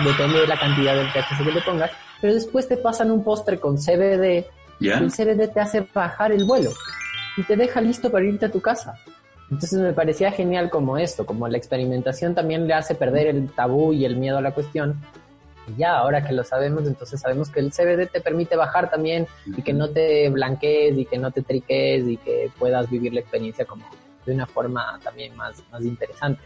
[0.03, 3.57] depende de la cantidad del THC que le pongas, pero después te pasan un postre
[3.57, 4.47] con CBD,
[4.81, 4.97] ¿Ya?
[4.97, 6.71] el CBD te hace bajar el vuelo
[7.39, 8.95] y te deja listo para irte a tu casa.
[9.49, 13.93] Entonces me parecía genial como esto, como la experimentación también le hace perder el tabú
[13.93, 14.99] y el miedo a la cuestión.
[15.67, 19.25] Y ya, ahora que lo sabemos, entonces sabemos que el CBD te permite bajar también
[19.45, 23.21] y que no te blanquees y que no te triques y que puedas vivir la
[23.21, 23.85] experiencia como
[24.25, 26.41] de una forma también más, más interesante.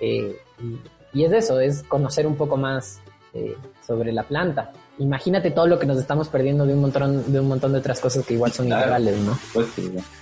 [0.00, 3.02] Eh, y, y es eso, es conocer un poco más
[3.34, 3.54] eh,
[3.86, 4.72] sobre la planta.
[4.98, 8.00] Imagínate todo lo que nos estamos perdiendo de un montón de un montón de otras
[8.00, 8.82] cosas que igual son Claro.
[8.82, 9.38] ilegales, ¿no?
[9.52, 9.68] Pues.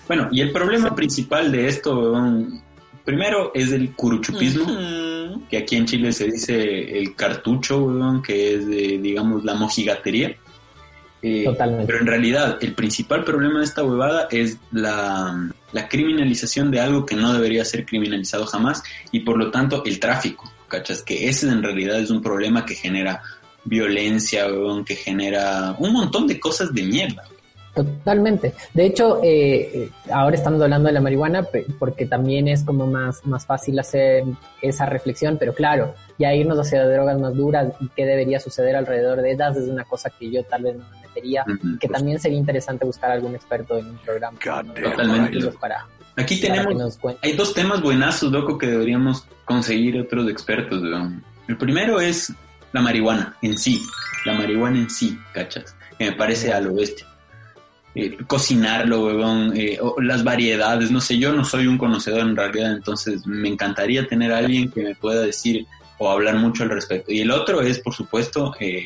[0.07, 2.63] Bueno, y el problema principal de esto, weón,
[3.05, 4.67] primero es el curuchupismo,
[5.49, 10.37] que aquí en Chile se dice el cartucho, weón, que es, de, digamos, la mojigatería.
[11.23, 11.87] Eh, Totalmente.
[11.87, 17.07] Pero en realidad, el principal problema de esta huevada es la, la criminalización de algo
[17.07, 21.03] que no debería ser criminalizado jamás y por lo tanto el tráfico, ¿cachas?
[21.03, 23.23] Que ese en realidad es un problema que genera
[23.67, 27.25] violencia, weón, que genera un montón de cosas de mierda.
[27.75, 28.55] Totalmente.
[28.73, 31.47] De hecho, eh, ahora estamos hablando de la marihuana
[31.79, 34.25] porque también es como más, más fácil hacer
[34.63, 39.21] esa reflexión, pero claro, ya irnos hacia drogas más duras y qué debería suceder alrededor
[39.21, 41.45] de ellas es una cosa que yo tal vez no me metería,
[41.79, 44.39] que pues, también sería interesante buscar algún experto en un programa.
[44.65, 44.73] ¿no?
[44.73, 45.39] Totalmente.
[45.39, 46.99] Para, para Aquí que tenemos.
[47.23, 51.23] Hay dos temas buenazos, loco, que deberíamos conseguir otros expertos, weón.
[51.47, 52.33] El primero es
[52.77, 53.83] la marihuana en sí,
[54.27, 55.75] la marihuana en sí, ¿cachas?
[55.99, 57.07] Que me parece a lo bestia.
[57.95, 62.73] Eh, cocinarlo, weón, eh, las variedades, no sé, yo no soy un conocedor en realidad,
[62.73, 67.11] entonces me encantaría tener a alguien que me pueda decir o hablar mucho al respecto.
[67.11, 68.85] Y el otro es, por supuesto, eh,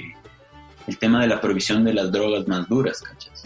[0.87, 3.43] el tema de la provisión de las drogas más duras, ¿cachas?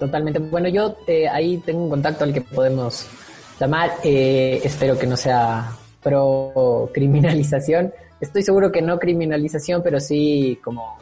[0.00, 0.40] Totalmente.
[0.40, 3.06] Bueno, yo eh, ahí tengo un contacto al que podemos
[3.60, 3.92] llamar.
[4.02, 5.70] espero que no sea
[6.02, 7.92] pro criminalización.
[8.22, 10.96] Estoy seguro que no criminalización, pero sí como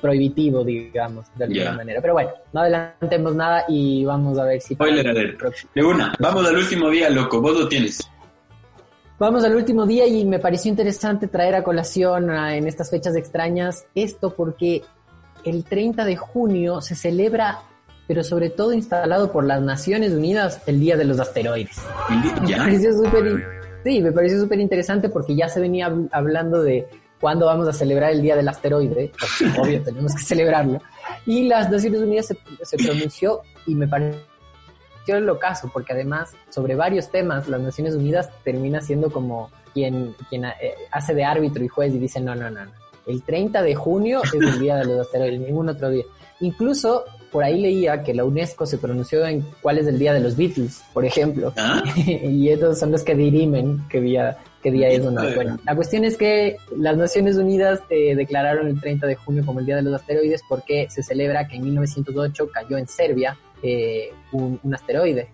[0.00, 2.00] prohibitivo, digamos, de alguna manera.
[2.02, 4.74] Pero bueno, no adelantemos nada y vamos a ver si...
[4.74, 5.40] Spoiler alert.
[5.74, 8.00] De una, vamos al último día, loco, vos lo tienes.
[9.18, 13.16] Vamos al último día y me pareció interesante traer a colación a- en estas fechas
[13.16, 14.82] extrañas esto porque
[15.44, 17.60] el 30 de junio se celebra,
[18.06, 21.76] pero sobre todo instalado por las Naciones Unidas, el Día de los Asteroides.
[22.42, 23.46] Me pareció súper
[23.86, 26.86] sí, me pareció súper interesante porque ya se venía hab- hablando de
[27.20, 29.12] cuándo vamos a celebrar el Día del Asteroide,
[29.58, 30.80] obvio tenemos que celebrarlo.
[31.24, 34.20] Y las Naciones Unidas se, se pronunció y me pareció
[35.06, 40.44] el ocaso, porque además sobre varios temas las Naciones Unidas termina siendo como quien, quien
[40.46, 42.72] eh, hace de árbitro y juez y dice no, no, no, no.
[43.06, 46.02] El 30 de junio es el Día de los Asteroides, ningún otro día.
[46.40, 50.20] Incluso por ahí leía que la UNESCO se pronunció en cuál es el Día de
[50.20, 51.52] los Beatles, por ejemplo.
[51.56, 51.82] ¿Ah?
[51.96, 55.22] y estos son los que dirimen qué día, qué día es o no.
[55.34, 59.60] Bueno, la cuestión es que las Naciones Unidas eh, declararon el 30 de junio como
[59.60, 64.10] el Día de los Asteroides porque se celebra que en 1908 cayó en Serbia eh,
[64.32, 65.28] un, un asteroide.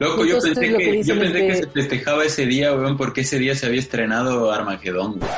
[0.00, 3.38] Loco, yo pensé, que yo pensé que que- se festejaba ese día, weón, porque ese
[3.38, 5.18] día se había estrenado Armagedón.
[5.20, 5.30] weón.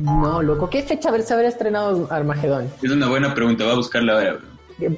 [0.00, 2.68] No, loco, ¿qué fecha se haber estrenado Armagedón?
[2.82, 4.38] Es una buena pregunta, va a buscarla ahora.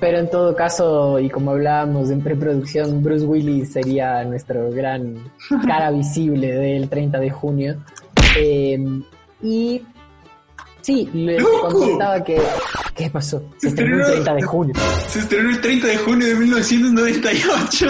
[0.01, 5.17] Pero en todo caso, y como hablábamos en preproducción, Bruce Willis sería nuestro gran
[5.67, 7.77] cara visible del 30 de junio.
[8.39, 8.79] Eh,
[9.43, 9.83] y
[10.81, 12.41] sí, les contaba que...
[12.95, 13.43] ¿Qué pasó?
[13.57, 14.75] Se estrenó el 30 de junio.
[15.09, 17.87] Se estrenó el 30 de junio de 1998.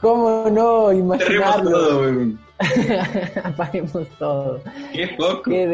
[0.00, 1.70] ¿Cómo no imaginarlo?
[1.70, 2.12] todo.
[3.44, 4.60] Apaguemos todo.
[4.92, 5.50] Qué poco.
[5.50, 5.66] Qué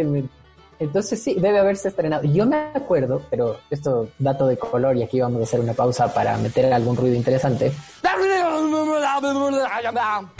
[0.82, 2.24] Entonces sí, debe haberse estrenado.
[2.24, 6.12] Yo me acuerdo, pero esto dato de color y aquí vamos a hacer una pausa
[6.12, 7.72] para meter algún ruido interesante.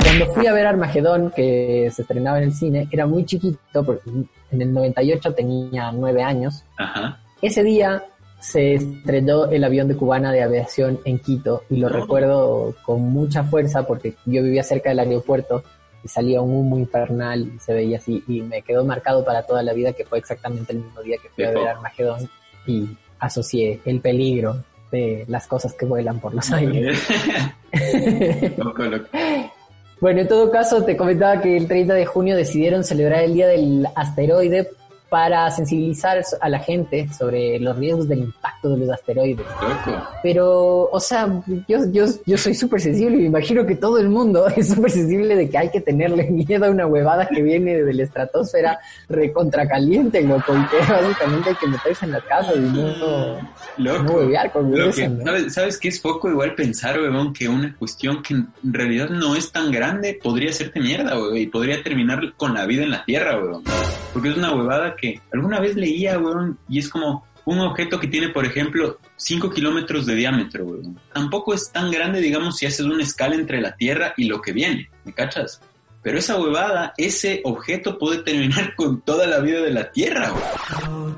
[0.02, 4.10] Cuando fui a ver Armagedón, que se estrenaba en el cine, era muy chiquito, porque
[4.50, 6.64] en el 98 tenía nueve años.
[6.76, 7.20] Ajá.
[7.40, 8.04] Ese día
[8.40, 11.96] se estrelló el avión de Cubana de Aviación en Quito y lo No.
[12.00, 15.62] recuerdo con mucha fuerza porque yo vivía cerca del aeropuerto
[16.04, 19.62] y salía un humo infernal y se veía así y me quedó marcado para toda
[19.62, 21.68] la vida que fue exactamente el mismo día que fui a ver.
[21.68, 22.28] Armagedón
[22.66, 22.88] y
[23.18, 26.98] asocié el peligro de las cosas que vuelan por los aires.
[30.02, 33.46] Bueno, en todo caso, te comentaba que el 30 de junio decidieron celebrar el Día
[33.46, 34.68] del Asteroide
[35.12, 39.44] para sensibilizar a la gente sobre los riesgos del impacto de los asteroides.
[39.60, 40.08] Loco.
[40.22, 41.28] Pero, o sea,
[41.68, 44.90] yo, yo, yo soy súper sensible y me imagino que todo el mundo es súper
[44.90, 48.78] sensible de que hay que tenerle miedo a una huevada que viene de la estratosfera
[49.10, 54.14] recontracaliente, loco, y que básicamente hay que meterse en la casa y no, no Loco.
[54.14, 55.24] huevear con Lo eso, ¿no?
[55.26, 59.36] ¿sabes, ¿Sabes qué es poco igual pensar, weón, que una cuestión que en realidad no
[59.36, 63.04] es tan grande podría hacerte mierda, weón, y podría terminar con la vida en la
[63.04, 63.62] Tierra, weón?
[64.12, 65.01] porque es una huevada que
[65.32, 70.06] alguna vez leía, weón, y es como un objeto que tiene, por ejemplo, 5 kilómetros
[70.06, 70.98] de diámetro, weón.
[71.12, 74.52] Tampoco es tan grande, digamos, si haces una escala entre la Tierra y lo que
[74.52, 75.60] viene, ¿me cachas?
[76.02, 81.16] Pero esa huevada, ese objeto puede terminar con toda la vida de la Tierra, weón.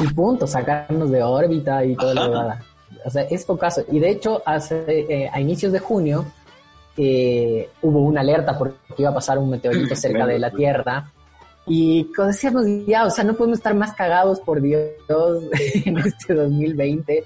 [0.00, 2.64] Y punto, sacarnos de órbita y toda la huevada.
[3.04, 3.84] O sea, es caso.
[3.90, 6.24] Y de hecho, hace, eh, a inicios de junio
[6.96, 11.10] eh, hubo una alerta porque iba a pasar un meteorito cerca de la Tierra.
[11.66, 14.90] Y como decíamos, ya, o sea, no podemos estar más cagados por Dios
[15.84, 17.24] en este 2020.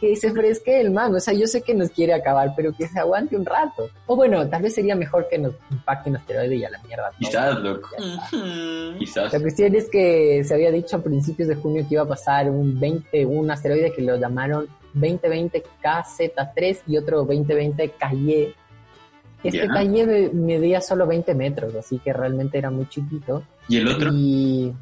[0.00, 1.14] Que se fresque el man.
[1.14, 3.88] O sea, yo sé que nos quiere acabar, pero que se aguante un rato.
[4.06, 7.10] O bueno, tal vez sería mejor que nos impacte un asteroide y a la mierda.
[7.10, 7.18] todo.
[7.18, 7.88] Quizás, loco.
[8.98, 9.32] Quizás.
[9.32, 12.50] La cuestión es que se había dicho a principios de junio que iba a pasar
[12.50, 18.54] un 20, un asteroide que lo llamaron 2020 KZ3 y otro 2020 Calle.
[19.48, 19.66] Este.
[19.68, 23.42] Calle me- medía solo 20 metros, así que realmente era muy chiquito.
[23.68, 24.10] ¿Y el otro?
[24.12, 24.72] Y,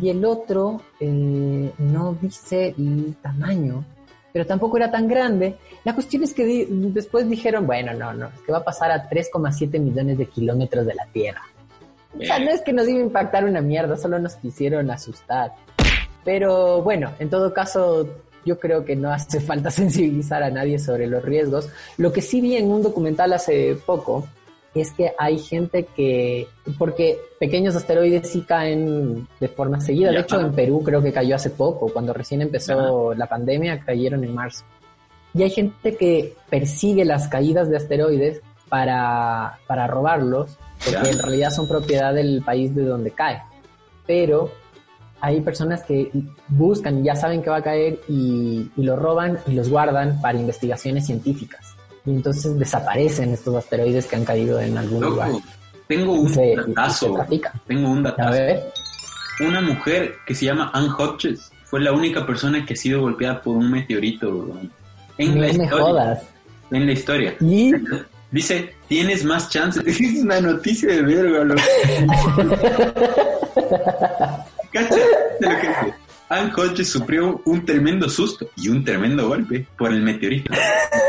[0.00, 3.84] y el otro eh, no dice el tamaño,
[4.32, 5.56] pero tampoco era tan grande.
[5.84, 8.90] La cuestión es que di- después dijeron, bueno, no, no, es que va a pasar
[8.90, 11.42] a 3,7 millones de kilómetros de la Tierra.
[12.16, 15.52] O sea, no es que nos iba a impactar una mierda, solo nos quisieron asustar.
[16.24, 18.08] Pero bueno, en todo caso,
[18.44, 21.68] yo creo que no hace falta sensibilizar a nadie sobre los riesgos.
[21.96, 24.26] Lo que sí vi en un documental hace poco
[24.74, 30.10] es que hay gente que, porque pequeños asteroides sí caen de forma seguida.
[30.10, 34.24] De hecho, en Perú creo que cayó hace poco, cuando recién empezó la pandemia, cayeron
[34.24, 34.64] en marzo.
[35.32, 41.10] Y hay gente que persigue las caídas de asteroides para, para robarlos, porque Ya.
[41.10, 43.42] en realidad son propiedad del país de donde cae.
[44.06, 44.50] Pero
[45.24, 46.10] hay personas que
[46.48, 50.20] buscan y ya saben que va a caer y, y lo roban y los guardan
[50.20, 51.74] para investigaciones científicas.
[52.04, 55.30] Y entonces desaparecen estos asteroides que han caído en algún lugar.
[55.88, 57.16] Tengo un Se- datazo.
[57.66, 58.30] Tengo un A datazo.
[58.32, 58.72] ver,
[59.40, 63.40] Una mujer que se llama Anne Hodges fue la única persona que ha sido golpeada
[63.40, 64.28] por un meteorito
[65.18, 65.70] en no la me historia.
[65.84, 66.22] jodas.
[66.70, 67.34] En la historia.
[67.40, 67.72] Y
[68.30, 69.82] Dice, tienes más chances.
[70.00, 71.62] Es una noticia de verga, loco.
[74.74, 74.96] ¿Cacha?
[75.38, 75.48] De
[76.84, 80.52] sufrió un tremendo susto y un tremendo golpe por el meteorito,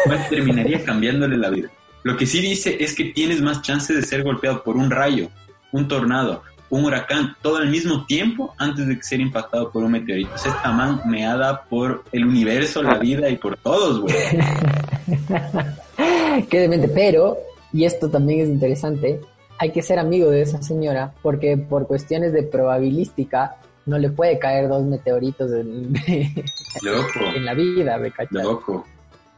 [0.06, 1.69] cual terminaría cambiándole la vida.
[2.04, 5.30] Lo que sí dice es que tienes más chances de ser golpeado por un rayo,
[5.71, 10.30] un tornado, un huracán, todo al mismo tiempo antes de ser impactado por un meteorito.
[10.36, 14.13] O sea, esta man meada por el universo, la vida y por todos, güey.
[16.49, 16.88] qué demente.
[16.89, 17.39] Pero,
[17.73, 19.19] y esto también es interesante,
[19.58, 24.39] hay que ser amigo de esa señora porque por cuestiones de probabilística no le puede
[24.39, 25.94] caer dos meteoritos en,
[26.84, 28.44] Loco, en la vida, ¿me cachas?
[28.44, 28.86] loco.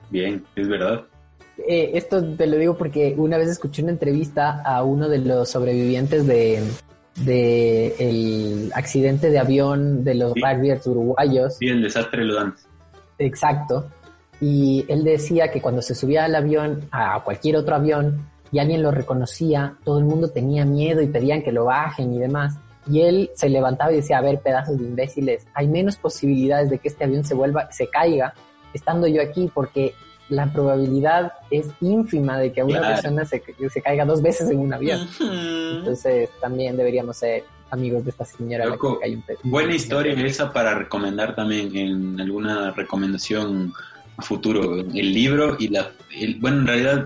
[0.10, 1.04] Bien, es verdad.
[1.68, 5.50] Eh, esto te lo digo porque una vez escuché una entrevista a uno de los
[5.50, 6.62] sobrevivientes de,
[7.18, 10.42] de el accidente de avión de los Sí.
[10.90, 11.58] uruguayos.
[11.58, 12.56] Sí, el desastre lo dan.
[13.20, 13.88] Exacto.
[14.40, 18.82] Y él decía que cuando se subía al avión, a cualquier otro avión, y alguien
[18.84, 22.58] lo reconocía, todo el mundo tenía miedo y pedían que lo bajen y demás.
[22.90, 26.80] Y él se levantaba y decía, a ver, pedazos de imbéciles, hay menos posibilidades de
[26.80, 28.34] que este avión se vuelva, se caiga,
[28.74, 29.94] estando yo aquí, porque
[30.30, 32.94] la probabilidad es ínfima de que una Claro.
[32.96, 35.08] persona se, se caiga dos veces en un avión.
[35.80, 40.14] Entonces también deberíamos ser amigos de esta señora a la Loco, que un Buena historia
[40.26, 43.74] esa para recomendar también en alguna recomendación
[44.18, 44.80] a futuro.
[44.80, 45.92] El libro y la...
[46.18, 47.06] el- bueno, en realidad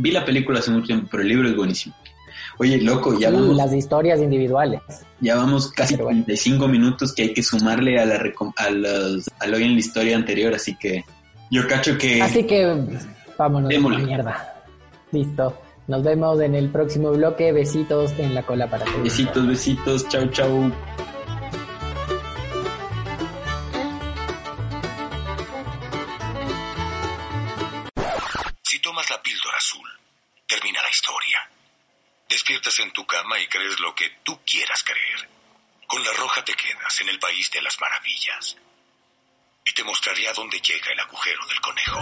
[0.00, 1.94] vi la película hace mucho tiempo, pero el libro es buenísimo.
[2.58, 4.80] Oye, loco, ya vamos, las historias individuales.
[5.20, 6.24] ya vamos casi bueno.
[6.24, 8.22] 45 minutos que hay que sumarle a la
[8.56, 11.04] a los, al hoy en la historia anterior, así que
[11.50, 12.20] yo cacho que...
[12.20, 12.66] Así que
[13.38, 14.54] vámonos a la mierda.
[15.10, 15.58] Listo.
[15.88, 17.50] Nos vemos en el próximo bloque.
[17.50, 19.02] Besitos en la cola para todos.
[19.02, 20.70] Besitos, besitos, chau, chau.
[33.40, 35.28] Y crees lo que tú quieras creer.
[35.86, 38.56] Con la roja te quedas en el país de las maravillas.
[39.64, 42.00] Y te mostraré a dónde llega el agujero del conejo.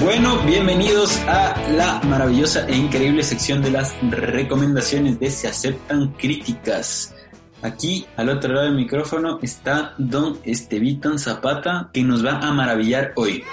[0.00, 7.14] Bueno, bienvenidos a la maravillosa e increíble sección de las recomendaciones de Se aceptan críticas.
[7.62, 13.12] Aquí, al otro lado del micrófono, está Don Estevitan Zapata, que nos va a maravillar
[13.16, 13.44] hoy.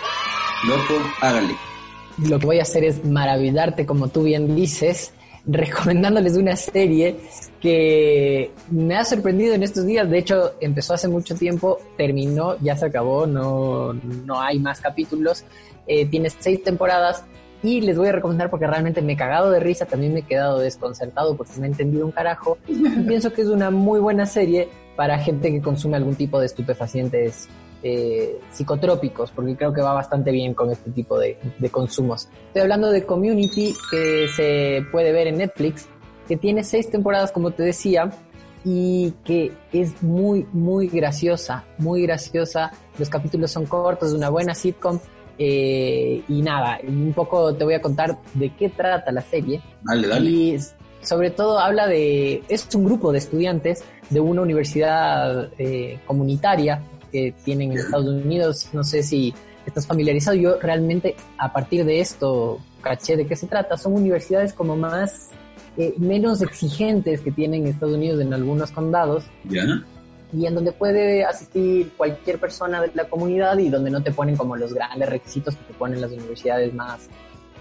[0.68, 1.55] Loco, hágale.
[2.28, 5.13] Lo que voy a hacer es maravillarte, como tú bien dices,
[5.45, 7.18] recomendándoles una serie
[7.61, 10.09] que me ha sorprendido en estos días.
[10.09, 15.43] De hecho, empezó hace mucho tiempo, terminó, ya se acabó, no, no hay más capítulos.
[15.88, 17.24] Eh, tiene seis temporadas
[17.61, 20.24] y les voy a recomendar porque realmente me he cagado de risa, también me he
[20.24, 22.57] quedado desconcertado porque me he entendido un carajo.
[22.68, 26.47] Y pienso que es una muy buena serie para gente que consume algún tipo de
[26.47, 27.49] estupefacientes
[27.88, 32.28] eh, psicotrópicos, porque creo que va bastante bien con este tipo de, de consumos.
[32.48, 35.86] Estoy hablando de Community, que se puede ver en Netflix,
[36.28, 38.10] que tiene seis temporadas, como te decía,
[38.64, 42.72] y que es muy, muy graciosa, muy graciosa.
[42.98, 44.98] Los capítulos son cortos, de una buena sitcom.
[45.38, 49.62] eh, y nada, un poco te voy a contar de qué trata la serie.
[49.84, 50.30] Dale, dale.
[50.30, 50.58] Y
[51.02, 56.82] sobre todo habla de, es un grupo de estudiantes de una universidad eh, comunitaria
[57.16, 58.68] que tienen en Estados Unidos.
[58.74, 59.34] No sé si
[59.66, 60.36] estás familiarizado.
[60.36, 63.78] Yo realmente a partir de esto caché de qué se trata.
[63.78, 65.30] Son universidades como más,
[65.78, 69.63] eh, menos exigentes que tienen Estados Unidos en algunos condados ¿Ya?
[70.34, 74.36] y en donde puede asistir cualquier persona de la comunidad y donde no te ponen
[74.36, 77.07] como los grandes requisitos que te ponen las universidades más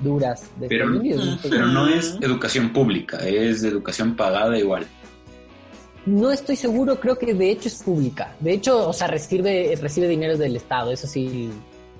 [0.00, 1.38] duras de Pero, Estados Unidos.
[1.48, 4.84] Pero no es educación pública, es educación pagada igual.
[6.07, 8.34] No estoy seguro, creo que de hecho es pública.
[8.40, 11.50] De hecho, o sea, recibe, recibe dinero del Estado, eso sí.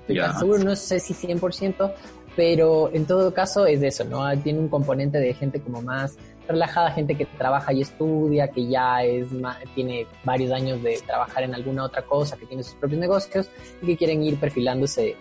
[0.07, 1.93] Seguro, no sé si 100%,
[2.35, 4.37] pero en todo caso es de eso, ¿no?
[4.39, 9.03] Tiene un componente de gente como más relajada, gente que trabaja y estudia, que ya
[9.03, 9.27] es
[9.73, 13.49] tiene varios años de trabajar en alguna otra cosa, que tiene sus propios negocios
[13.81, 15.15] y que quieren ir perfilándose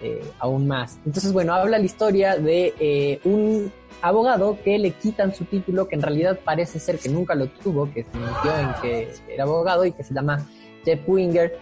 [0.00, 0.98] eh, aún más.
[1.04, 5.96] Entonces, bueno, habla la historia de eh, un abogado que le quitan su título, que
[5.96, 9.84] en realidad parece ser que nunca lo tuvo, que se mintió en que era abogado
[9.84, 10.46] y que se llama
[10.84, 11.56] Jeff Winger.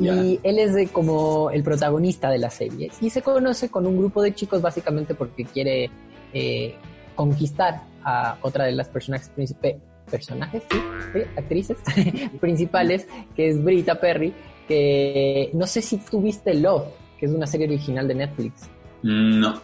[0.00, 2.90] Y él es de como el protagonista de la serie.
[3.00, 5.90] Y se conoce con un grupo de chicos básicamente porque quiere
[6.32, 6.74] eh,
[7.16, 10.80] conquistar a otra de las personajes principales personajes, sí,
[11.12, 11.76] sí, actrices
[12.40, 13.06] principales,
[13.36, 14.32] que es Brita Perry,
[14.66, 16.88] que no sé si tú viste Love,
[17.18, 18.68] que es una serie original de Netflix.
[19.02, 19.60] Mm, No.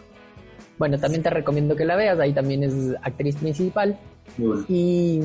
[0.76, 3.96] Bueno, también te recomiendo que la veas, ahí también es actriz principal.
[4.36, 4.64] Bueno.
[4.68, 5.20] Y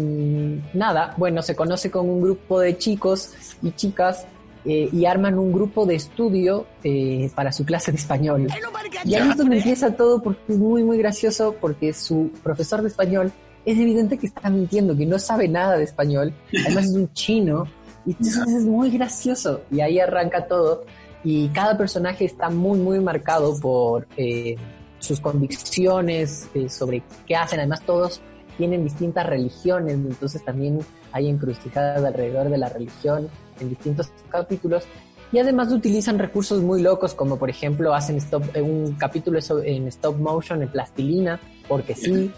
[0.74, 4.28] nada, bueno, se conoce con un grupo de chicos y chicas
[4.66, 8.48] eh, y arman un grupo de estudio eh, para su clase de español.
[9.06, 12.90] Y ahí es donde empieza todo porque es muy, muy gracioso porque su profesor de
[12.90, 13.32] español
[13.66, 16.34] es evidente que está mintiendo, que no sabe nada de español,
[16.66, 17.66] además es un chino,
[18.06, 19.62] y entonces es muy gracioso.
[19.72, 20.86] Y ahí arranca todo
[21.24, 24.56] y cada personaje está muy, muy marcado por eh,
[25.00, 27.60] sus convicciones eh, sobre qué hacen.
[27.60, 28.22] Además, todos
[28.58, 30.80] tienen distintas religiones, entonces también
[31.12, 34.84] hay encrucijadas alrededor de la religión en distintos capítulos.
[35.32, 39.88] Y además utilizan recursos muy locos, como por ejemplo hacen stop, eh, un capítulo en
[39.88, 42.32] stop motion, en plastilina, porque sí.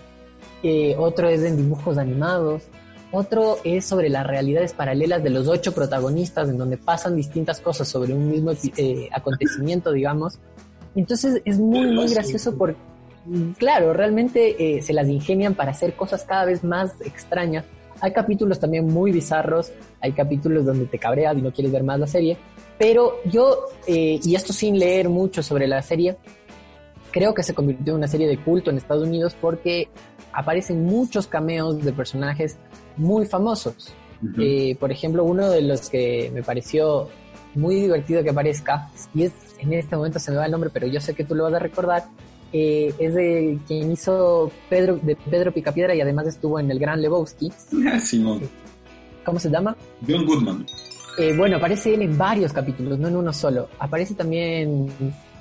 [0.63, 2.63] Eh, otro es en dibujos animados.
[3.11, 7.87] Otro es sobre las realidades paralelas de los ocho protagonistas, en donde pasan distintas cosas
[7.87, 10.39] sobre un mismo eh, acontecimiento, digamos.
[10.95, 12.77] Entonces es muy, muy gracioso porque,
[13.57, 17.65] claro, realmente eh, se las ingenian para hacer cosas cada vez más extrañas.
[17.99, 21.99] Hay capítulos también muy bizarros, hay capítulos donde te cabreas y no quieres ver más
[21.99, 22.37] la serie,
[22.81, 26.17] pero yo, eh, y esto sin leer mucho sobre la serie,
[27.11, 29.89] creo que se convirtió en una serie de culto en Estados Unidos porque
[30.33, 32.57] aparecen muchos cameos de personajes
[32.97, 33.93] muy famosos.
[34.37, 37.09] Eh, por ejemplo, uno de los que me pareció
[37.55, 40.87] muy divertido que aparezca, y es en este momento se me va el nombre, pero
[40.87, 42.05] yo sé que tú lo vas a recordar,
[42.53, 47.01] eh, es de quien hizo Pedro, de Pedro Picapiedra y además estuvo en El Gran
[47.01, 47.51] Lebowski.
[48.01, 48.41] Simón.
[49.25, 49.75] ¿Cómo se llama?
[50.07, 50.65] John Goodman.
[51.17, 53.69] Eh, bueno, aparece él en varios capítulos, no en uno solo.
[53.79, 54.87] Aparece también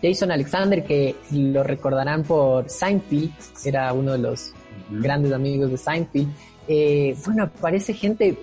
[0.03, 3.32] Jason Alexander, que lo recordarán por Seinfeld,
[3.64, 4.53] era uno de los
[4.90, 6.28] grandes amigos de Seinfeld.
[6.68, 8.36] Eh, bueno, aparece gente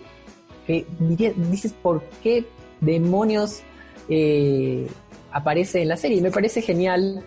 [0.65, 2.45] que diría- dices, ¿por qué
[2.81, 3.61] demonios
[4.09, 4.87] eh,
[5.31, 6.17] aparece en la serie?
[6.17, 7.23] Y me parece genial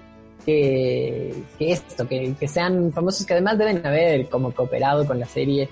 [0.46, 5.26] que, que esto, que, que sean famosos, que además deben haber como cooperado con la
[5.26, 5.68] serie, eh,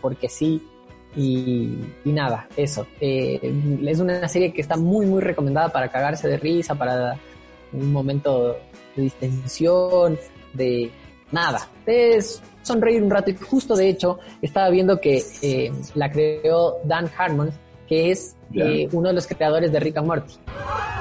[0.00, 0.62] porque sí.
[1.16, 2.86] Y, y nada, eso.
[3.00, 3.40] Eh,
[3.86, 7.18] es una serie que está muy, muy recomendada para cagarse de risa, para
[7.72, 8.56] un momento
[8.96, 10.18] de distensión,
[10.54, 10.90] de
[11.32, 11.68] nada.
[11.86, 13.30] Es sonreír un rato.
[13.30, 17.50] Y justo de hecho, estaba viendo que eh, la creó Dan Harmon,
[17.86, 20.34] que es eh, uno de los creadores de Rick and Morty.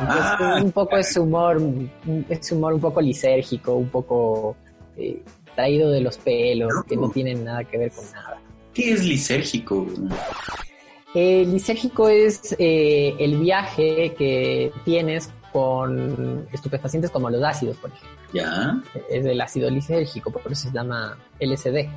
[0.01, 1.59] Entonces, Ah, un poco ese humor,
[2.30, 4.55] ese humor un poco lisérgico, un poco
[4.95, 5.22] eh,
[5.55, 8.39] traído de los pelos, que no tienen nada que ver con nada.
[8.74, 9.88] ¿Qué es lisérgico?
[11.15, 18.18] Lisérgico es eh, el viaje que tienes con estupefacientes como los ácidos, por ejemplo.
[18.34, 18.82] ¿Ya?
[19.10, 21.89] Es el ácido lisérgico, por eso se llama LSD.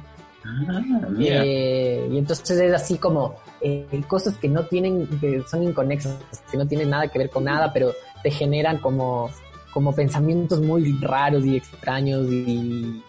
[0.44, 0.80] Ah,
[1.10, 1.42] mira.
[1.44, 6.16] Eh, y entonces es así como eh, cosas que no tienen, que son inconexas,
[6.50, 7.92] que no tienen nada que ver con nada, pero
[8.22, 9.30] te generan como
[9.72, 13.02] como pensamientos muy raros y extraños y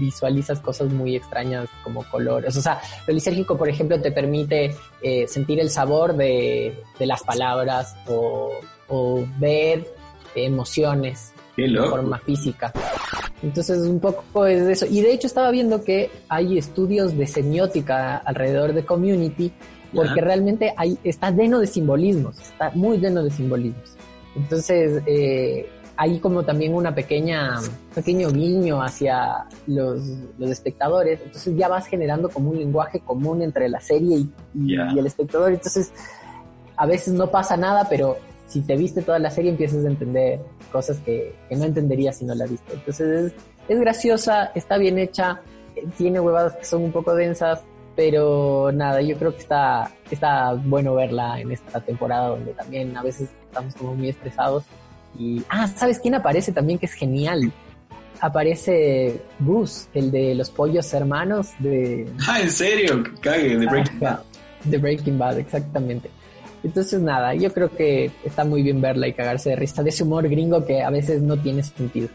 [0.00, 2.56] visualizas cosas muy extrañas como colores.
[2.56, 7.96] O sea, lo lisérgico, por ejemplo, te permite eh, sentir el sabor de, las palabras
[8.06, 8.52] o,
[9.38, 9.86] ver
[10.34, 12.72] emociones de forma física.
[13.42, 14.86] Entonces, un poco es eso.
[14.86, 19.52] Y de hecho, estaba viendo que hay estudios de semiótica alrededor de community,
[19.94, 23.96] porque realmente hay, está lleno de simbolismos, está muy lleno de simbolismos.
[24.36, 27.56] Entonces, eh, hay como también una pequeña,
[27.92, 30.00] pequeño guiño hacia los,
[30.38, 34.24] los, espectadores, entonces ya vas generando como un lenguaje común entre la serie
[34.54, 35.92] y, el espectador, entonces
[36.76, 38.16] a veces no pasa nada, pero
[38.48, 40.40] si te viste toda la serie empiezas a entender
[40.72, 42.72] cosas que, que no entenderías si no la viste.
[42.72, 43.32] Entonces es,
[43.68, 45.42] es graciosa, está bien hecha,
[45.96, 47.60] tiene huevadas que son un poco densas,
[47.94, 53.02] pero nada, yo creo que está, está bueno verla en esta temporada donde también a
[53.02, 54.64] veces estamos como muy estresados
[55.18, 57.52] y, ah, ¿sabes quién aparece también que es genial?
[58.20, 62.08] Aparece Gus, el de los pollos hermanos de...
[62.26, 63.04] Ah, ¿en serio?
[63.20, 64.20] Cague, de Breaking Bad.
[64.64, 66.10] De Breaking Bad, exactamente.
[66.62, 70.02] Entonces, nada, yo creo que está muy bien verla y cagarse de risa de ese
[70.02, 72.08] humor gringo que a veces no tiene sentido.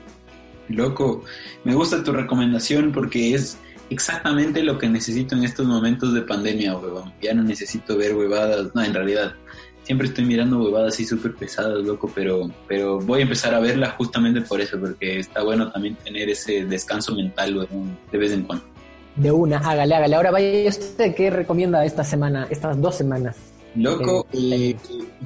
[0.70, 1.24] Loco,
[1.64, 3.58] me gusta tu recomendación porque es
[3.90, 7.14] exactamente lo que necesito en estos momentos de pandemia, huevón.
[7.22, 9.34] Ya no necesito ver huevadas, no, en realidad
[9.84, 13.92] siempre estoy mirando huevadas así súper pesadas, loco, pero, pero voy a empezar a verla
[13.92, 17.68] justamente por eso, porque está bueno también tener ese descanso mental
[18.12, 18.66] de vez en cuando.
[19.16, 20.16] De una, hágale, hágale.
[20.16, 23.36] Ahora vaya usted, ¿qué recomienda esta semana, estas dos semanas?
[23.76, 24.76] Loco, eh,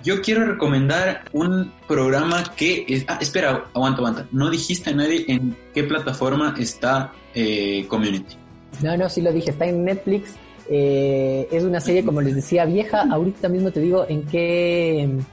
[0.03, 2.85] yo quiero recomendar un programa que...
[2.87, 4.27] Es, ah, espera, aguanta, aguanta.
[4.31, 8.35] No dijiste a nadie en qué plataforma está eh, Community.
[8.81, 10.35] No, no, sí lo dije, está en Netflix
[10.69, 13.05] eh, es una serie, como les decía, vieja.
[13.09, 15.25] Ahorita mismo te digo en qué, en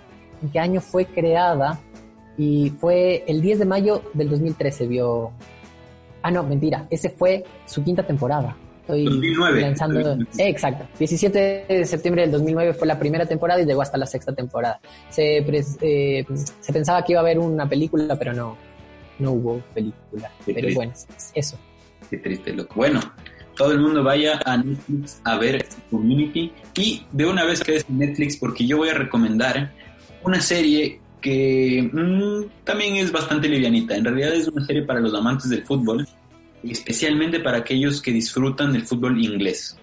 [0.53, 1.81] qué año fue creada.
[2.37, 5.33] Y fue el 10 de mayo del 2013, vio.
[6.23, 6.87] Ah, no, mentira.
[6.91, 8.57] Ese fue su quinta temporada.
[8.85, 9.61] Estoy 2009.
[9.62, 10.18] lanzando.
[10.37, 10.87] exacto.
[10.99, 14.78] 17 de septiembre del 2009 fue la primera temporada y llegó hasta la sexta temporada.
[15.09, 16.26] Se, eh,
[16.61, 18.59] se pensaba que iba a haber una película, pero no,
[19.18, 20.30] no hubo película.
[20.45, 20.93] pero bueno,
[21.35, 21.59] eso.
[22.11, 22.74] Qué triste, loco.
[22.76, 23.01] Bueno,
[23.57, 27.89] todo el mundo vaya a Netflix a ver Community y de una vez que es
[27.89, 29.72] Netflix porque yo voy a recomendar
[30.22, 33.97] una serie que mm, también es bastante livianita.
[33.97, 36.07] En realidad es una serie para los amantes del fútbol,
[36.71, 39.77] especialmente para aquellos que disfrutan del fútbol inglés.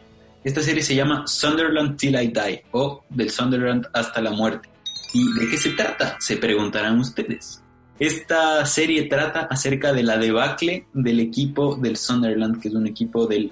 [0.43, 4.69] Esta serie se llama Sunderland Till I Die o del Sunderland hasta la muerte.
[5.13, 6.17] ¿Y de qué se trata?
[6.19, 7.61] Se preguntarán ustedes.
[7.99, 13.27] Esta serie trata acerca de la debacle del equipo del Sunderland, que es un equipo
[13.27, 13.51] del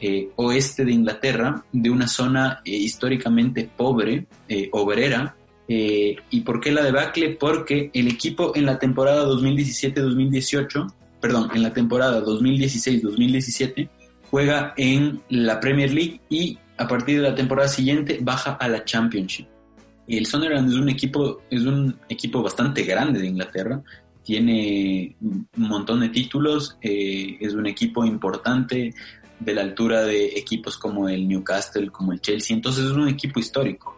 [0.00, 5.34] eh, oeste de Inglaterra, de una zona eh, históricamente pobre, eh, obrera.
[5.66, 7.36] ¿Y por qué la debacle?
[7.38, 13.88] Porque el equipo en la temporada 2017-2018, perdón, en la temporada 2016-2017,
[14.30, 18.84] juega en la Premier League y a partir de la temporada siguiente baja a la
[18.84, 19.46] Championship.
[20.06, 23.82] El Sunderland es un equipo, es un equipo bastante grande de Inglaterra,
[24.22, 28.94] tiene un montón de títulos, es un equipo importante,
[29.40, 33.38] de la altura de equipos como el Newcastle, como el Chelsea, entonces es un equipo
[33.38, 33.96] histórico,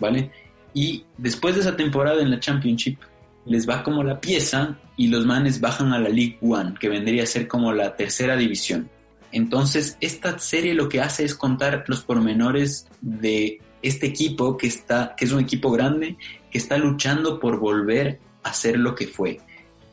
[0.00, 0.30] ¿vale?
[0.74, 2.98] Y después de esa temporada en la Championship,
[3.44, 7.24] les va como la pieza y los manes bajan a la League One, que vendría
[7.24, 8.88] a ser como la tercera división.
[9.32, 15.14] Entonces, esta serie lo que hace es contar los pormenores de este equipo que está,
[15.16, 16.16] que es un equipo grande,
[16.50, 19.40] que está luchando por volver a ser lo que fue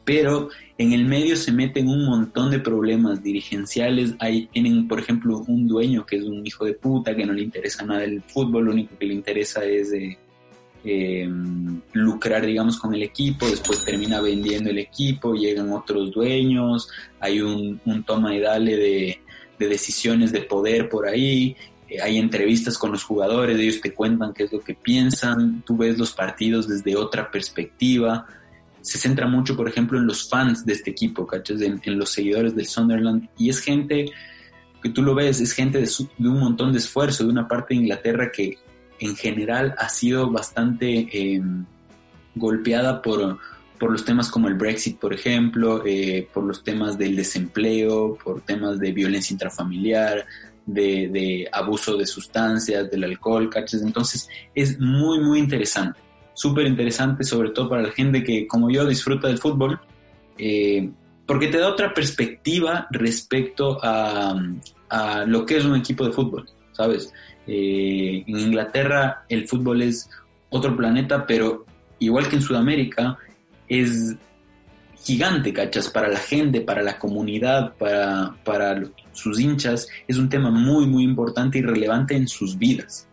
[0.10, 4.16] pero en el medio se meten un montón de problemas dirigenciales.
[4.18, 7.44] Ahí tienen, por ejemplo, un dueño que es un hijo de puta, que no le
[7.44, 9.94] interesa nada el fútbol, lo único que le interesa es
[10.84, 17.42] em, lucrar, digamos, con el equipo, después termina vendiendo el equipo, llegan otros dueños, hay
[17.42, 19.20] un, toma y dale de,
[19.58, 21.56] de decisiones de poder por ahí,
[21.90, 25.78] eh, hay entrevistas con los jugadores, ellos te cuentan qué es lo que piensan, tú
[25.78, 28.26] ves los partidos desde otra perspectiva,
[28.82, 31.62] se centra mucho, por ejemplo, en los fans de este equipo, ¿cachas?
[31.62, 33.28] En, los seguidores del Sunderland.
[33.38, 34.12] Y es gente
[34.82, 37.82] que tú lo ves, es gente de, un montón de esfuerzo, de una parte de
[37.82, 38.58] Inglaterra que
[39.00, 41.66] en general ha sido bastante em,
[42.36, 43.38] golpeada por,
[43.80, 48.42] por los temas como el Brexit, por ejemplo, eh, por los temas del desempleo, por
[48.42, 50.26] temas de violencia intrafamiliar,
[50.66, 53.82] de, abuso de sustancias, del alcohol, ¿cachas?
[53.82, 56.00] Entonces es muy, muy interesante
[56.40, 59.78] súper interesante, sobre todo para la gente que, como yo, disfruta del fútbol,
[60.38, 60.90] eh,
[61.26, 64.42] porque te da otra perspectiva respecto a,
[65.28, 67.14] lo que es un equipo de fútbol, ¿sabes?
[67.52, 70.08] Eh, en Inglaterra el fútbol es
[70.50, 71.66] otro planeta, pero
[71.98, 73.18] igual que en Sudamérica,
[73.68, 74.16] es
[75.02, 75.90] gigante, ¿cachas?
[75.90, 78.84] Para la gente, para la comunidad, para, para
[79.14, 83.09] sus hinchas, es un tema muy, muy importante y relevante en sus vidas.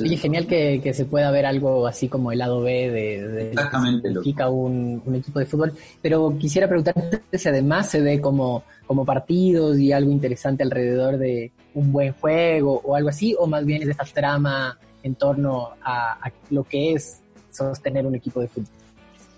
[0.00, 4.08] Oye, genial que, se pueda ver algo así como el lado B de, de Exactamente,
[4.48, 5.72] un, un, equipo de fútbol.
[6.00, 11.52] Pero quisiera preguntarte si además se ve como, como partidos y algo interesante alrededor de
[11.74, 16.18] un buen juego o algo así, o más bien es esta trama en torno a,
[16.50, 17.20] lo que es
[17.50, 18.72] sostener un equipo de fútbol.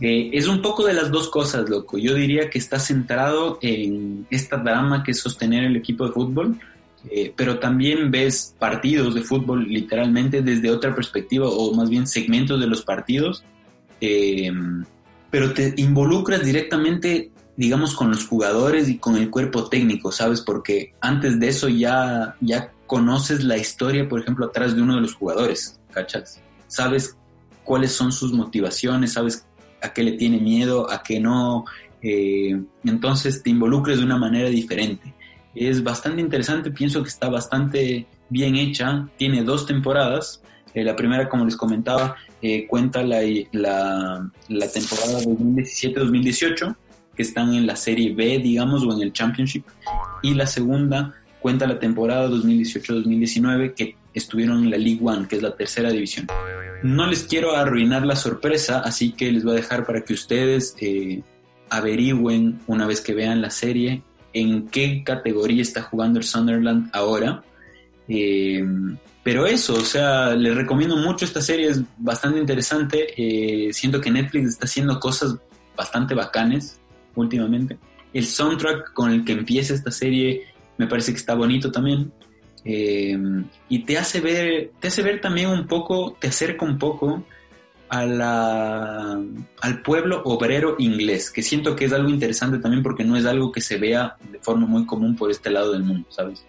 [0.00, 1.98] Eh, es un poco de las dos cosas, loco.
[1.98, 6.58] Yo diría que está centrado en esta drama que es sostener el equipo de fútbol,
[7.08, 12.60] eh, pero también ves partidos de fútbol literalmente desde otra perspectiva o más bien segmentos
[12.60, 13.44] de los partidos,
[14.00, 14.52] eh,
[15.30, 20.40] pero te involucras directamente, digamos, con los jugadores y con el cuerpo técnico, ¿sabes?
[20.40, 25.02] Porque antes de eso ya, ya conoces la historia, por ejemplo, atrás de uno de
[25.02, 26.40] los jugadores, ¿cachas?
[26.66, 27.16] Sabes
[27.64, 29.46] cuáles son sus motivaciones, sabes
[29.82, 31.64] a qué le tiene miedo, a qué no,
[32.02, 35.14] eh, entonces te involucres de una manera diferente.
[35.54, 40.42] Es bastante interesante, pienso que está bastante bien hecha, tiene dos temporadas.
[40.74, 43.20] Eh, la primera, como les comentaba, eh, cuenta la,
[43.52, 46.76] la, la temporada 2017-2018,
[47.16, 49.64] que están en la Serie B, digamos, o en el Championship.
[50.22, 55.42] Y la segunda cuenta la temporada 2018-2019, que estuvieron en la League One, que es
[55.42, 56.26] la tercera división.
[56.82, 60.76] No les quiero arruinar la sorpresa, así que les voy a dejar para que ustedes
[60.80, 61.22] eh,
[61.68, 64.02] averigüen una vez que vean la serie
[64.32, 67.42] en qué categoría está jugando el Sunderland ahora.
[68.08, 68.64] Eh,
[69.22, 73.08] pero eso, o sea, les recomiendo mucho esta serie, es bastante interesante.
[73.16, 75.36] Eh, siento que Netflix está haciendo cosas
[75.76, 76.80] bastante bacanes
[77.14, 77.78] últimamente.
[78.12, 80.46] El soundtrack con el que empieza esta serie
[80.78, 82.12] me parece que está bonito también.
[82.64, 83.16] Eh,
[83.68, 87.24] y te hace ver, te hace ver también un poco, te acerca un poco
[87.90, 89.20] a la,
[89.60, 93.50] al pueblo obrero inglés, que siento que es algo interesante también porque no es algo
[93.50, 96.44] que se vea de forma muy común por este lado del mundo, ¿sabes?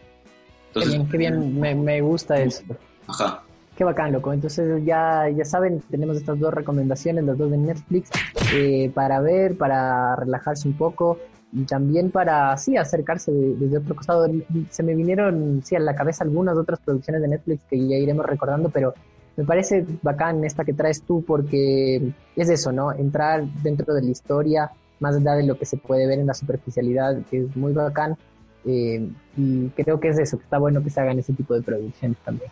[0.68, 2.64] Entonces, qué bien, me, me, gusta eso.
[3.08, 3.42] Ajá.
[3.76, 4.32] Qué bacán, loco.
[4.32, 8.12] Entonces ya, ya saben, tenemos estas dos recomendaciones, las dos de Netflix,
[8.54, 11.18] eh, para ver, para relajarse un poco
[11.52, 14.28] y también para, sí, acercarse desde otro costado.
[14.70, 18.28] Se me vinieron, sí, a la cabeza algunas otras producciones de Netflix que ya iremos
[18.28, 18.94] recordando, pero
[19.38, 22.92] me parece bacán esta que traes tú porque es eso, ¿no?
[22.92, 26.34] Entrar dentro de la historia, más allá de lo que se puede ver en la
[26.34, 28.18] superficialidad, que es muy bacán.
[28.66, 31.62] Eh, y creo que es eso, que está bueno que se hagan ese tipo de
[31.62, 32.52] producciones también.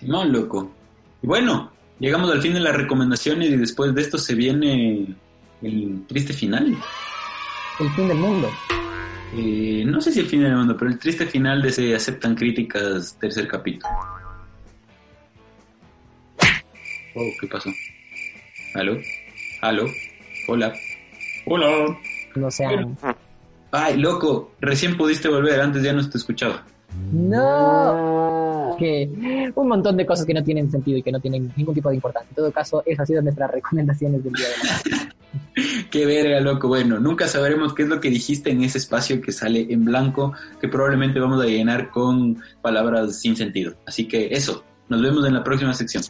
[0.00, 0.70] No, loco.
[1.20, 5.14] Y bueno, llegamos al fin de las recomendaciones y después de esto se viene
[5.60, 6.76] el triste final.
[7.80, 8.48] El fin del mundo.
[9.34, 12.34] Eh, no sé si el fin del mundo, pero el triste final de ese aceptan
[12.34, 13.92] críticas tercer capítulo.
[17.14, 17.70] Oh, ¿qué pasó?
[18.74, 18.96] ¿Aló?
[19.60, 19.86] ¿Aló?
[20.48, 20.72] Hola.
[21.46, 21.98] Hola.
[22.34, 22.96] No sean.
[23.70, 26.64] Ay, loco, recién pudiste volver, antes ya no te escuchaba.
[27.12, 28.76] No.
[28.78, 29.08] Que
[29.54, 31.96] un montón de cosas que no tienen sentido y que no tienen ningún tipo de
[31.96, 32.28] importancia.
[32.30, 35.08] En todo caso, esas han sido nuestras recomendaciones del día de hoy.
[35.90, 36.68] Qué verga, loco.
[36.68, 40.32] Bueno, nunca sabremos qué es lo que dijiste en ese espacio que sale en blanco,
[40.60, 43.74] que probablemente vamos a llenar con palabras sin sentido.
[43.86, 46.02] Así que eso, nos vemos en la próxima sección.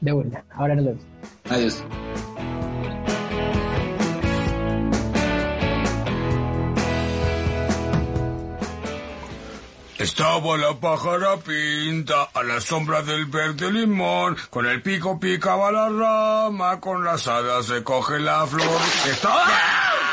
[0.00, 0.44] De vuelta.
[0.50, 1.02] Ahora nos vemos.
[1.48, 1.84] Adiós.
[9.98, 15.88] Estaba la pájara pinta a la sombra del verde limón, con el pico picaba la
[15.88, 18.80] rama, con las hadas se coge la flor.
[19.10, 20.05] Estaba...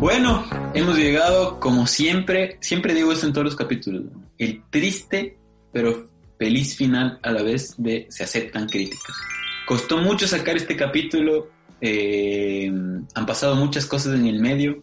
[0.00, 4.04] Bueno, hemos llegado, como siempre, siempre digo esto en todos los capítulos,
[4.38, 5.36] el triste
[5.74, 9.14] pero feliz final a la vez de Se aceptan críticas.
[9.66, 11.50] Costó mucho sacar este capítulo,
[11.82, 12.72] eh,
[13.14, 14.80] han pasado muchas cosas en el medio,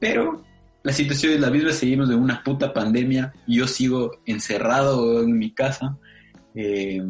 [0.00, 0.42] pero
[0.82, 5.52] la situación es la misma, seguimos de una puta pandemia, yo sigo encerrado en mi
[5.52, 5.98] casa.
[6.54, 7.02] Eh,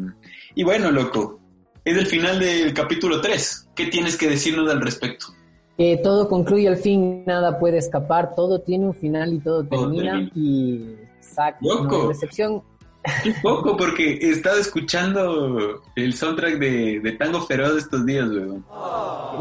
[0.55, 1.39] y bueno, loco,
[1.85, 3.69] es el final del capítulo 3.
[3.77, 5.34] ¿Qué tienes que decirnos al respecto?
[5.77, 10.29] Que todo concluye al fin, nada puede escapar, todo tiene un final y todo, termina,
[10.33, 12.07] y exacto, Loco.
[12.07, 12.63] decepción.
[13.23, 18.65] Un poco, porque he estado escuchando el soundtrack de, Tango Feroz estos días, weón.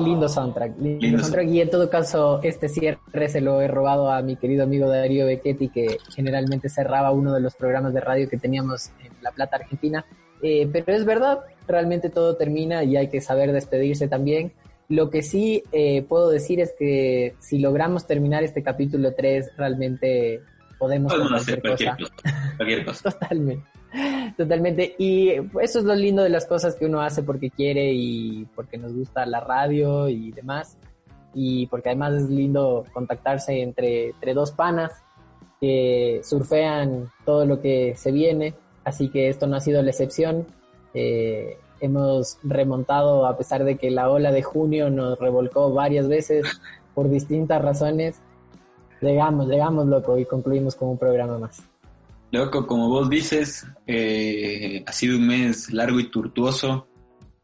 [0.05, 1.49] Lindo soundtrack, lindo, soundtrack.
[1.49, 5.24] Y en todo caso, este cierre se lo he robado a mi querido amigo Darío
[5.24, 9.57] Becchetti, que generalmente cerraba uno de los programas de radio que teníamos en La Plata,
[9.57, 10.05] Argentina.
[10.43, 14.53] Eh, pero es verdad, realmente todo termina y hay que saber despedirse también.
[14.89, 20.43] Lo que sí eh, puedo decir es que si logramos terminar este capítulo 3 realmente
[20.78, 22.14] podemos, con hacer cualquier cosa.
[22.57, 23.11] Cualquier cosa.
[23.11, 23.64] Totalmente.
[24.37, 24.95] Totalmente.
[24.99, 25.30] Y
[25.61, 28.93] eso es lo lindo de las cosas que uno hace porque quiere y porque nos
[28.93, 30.76] gusta la radio y demás.
[31.32, 34.93] Y porque además es lindo contactarse entre, entre dos panas
[35.61, 38.55] que surfean todo lo que se viene.
[38.85, 40.47] Así que esto no ha sido la excepción.
[40.93, 46.47] Eh, hemos remontado a pesar de que la ola de junio nos revolcó varias veces
[46.95, 48.20] por distintas razones.
[49.01, 51.62] Llegamos, llegamos, loco, y concluimos con un programa más.
[52.30, 56.89] Loco, como vos dices, eh, ha sido un mes largo y tortuoso,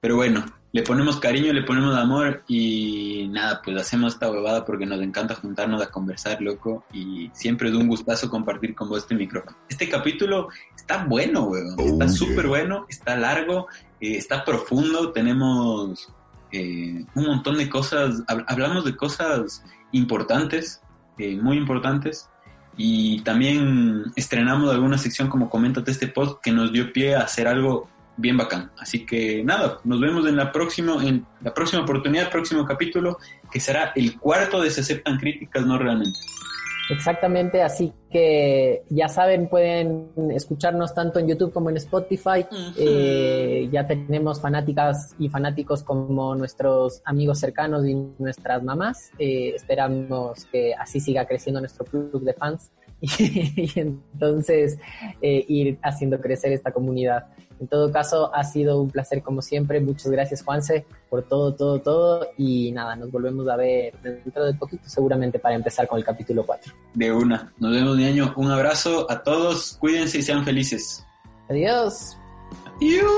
[0.01, 4.87] pero bueno, le ponemos cariño, le ponemos amor y nada, pues hacemos esta huevada porque
[4.87, 9.14] nos encanta juntarnos a conversar, loco, y siempre es un gustazo compartir con vos este
[9.16, 9.57] micrófono.
[9.68, 13.66] Este capítulo está bueno, weón, está súper bueno, está largo,
[14.01, 16.09] eh, está profundo, tenemos
[16.53, 20.81] eh, un montón de cosas, hab- hablamos de cosas importantes,
[21.18, 22.29] eh, muy importantes,
[22.77, 27.49] y también estrenamos alguna sección como Coméntate este post que nos dio pie a hacer
[27.49, 27.89] algo
[28.21, 28.71] bien bacán.
[28.79, 33.18] Así que nada, nos vemos en la próxima, en la próxima oportunidad, próximo capítulo,
[33.51, 36.18] que será el cuarto de Se aceptan críticas, no realmente.
[36.91, 42.45] Exactamente, así que ya saben, pueden escucharnos tanto en YouTube como en Spotify.
[42.77, 49.12] Eh, ya tenemos fanáticas y fanáticos como nuestros amigos cercanos y nuestras mamás.
[49.18, 54.79] Eh, esperamos que así siga creciendo nuestro club de fans y, entonces
[55.23, 57.27] eh, ir haciendo crecer esta comunidad.
[57.61, 59.81] En todo caso, ha sido un placer como siempre.
[59.81, 62.29] Muchas gracias, Juanse, por todo, todo, todo.
[62.39, 66.45] Y nada, nos volvemos a ver dentro de poquito, seguramente para empezar con el capítulo
[66.47, 66.73] 4.
[66.95, 67.53] De una.
[67.59, 68.33] Nos vemos de año.
[68.37, 69.77] Un abrazo a todos.
[69.79, 71.07] Cuídense y sean felices.
[71.51, 72.17] Adiós.
[72.77, 73.11] Adiós.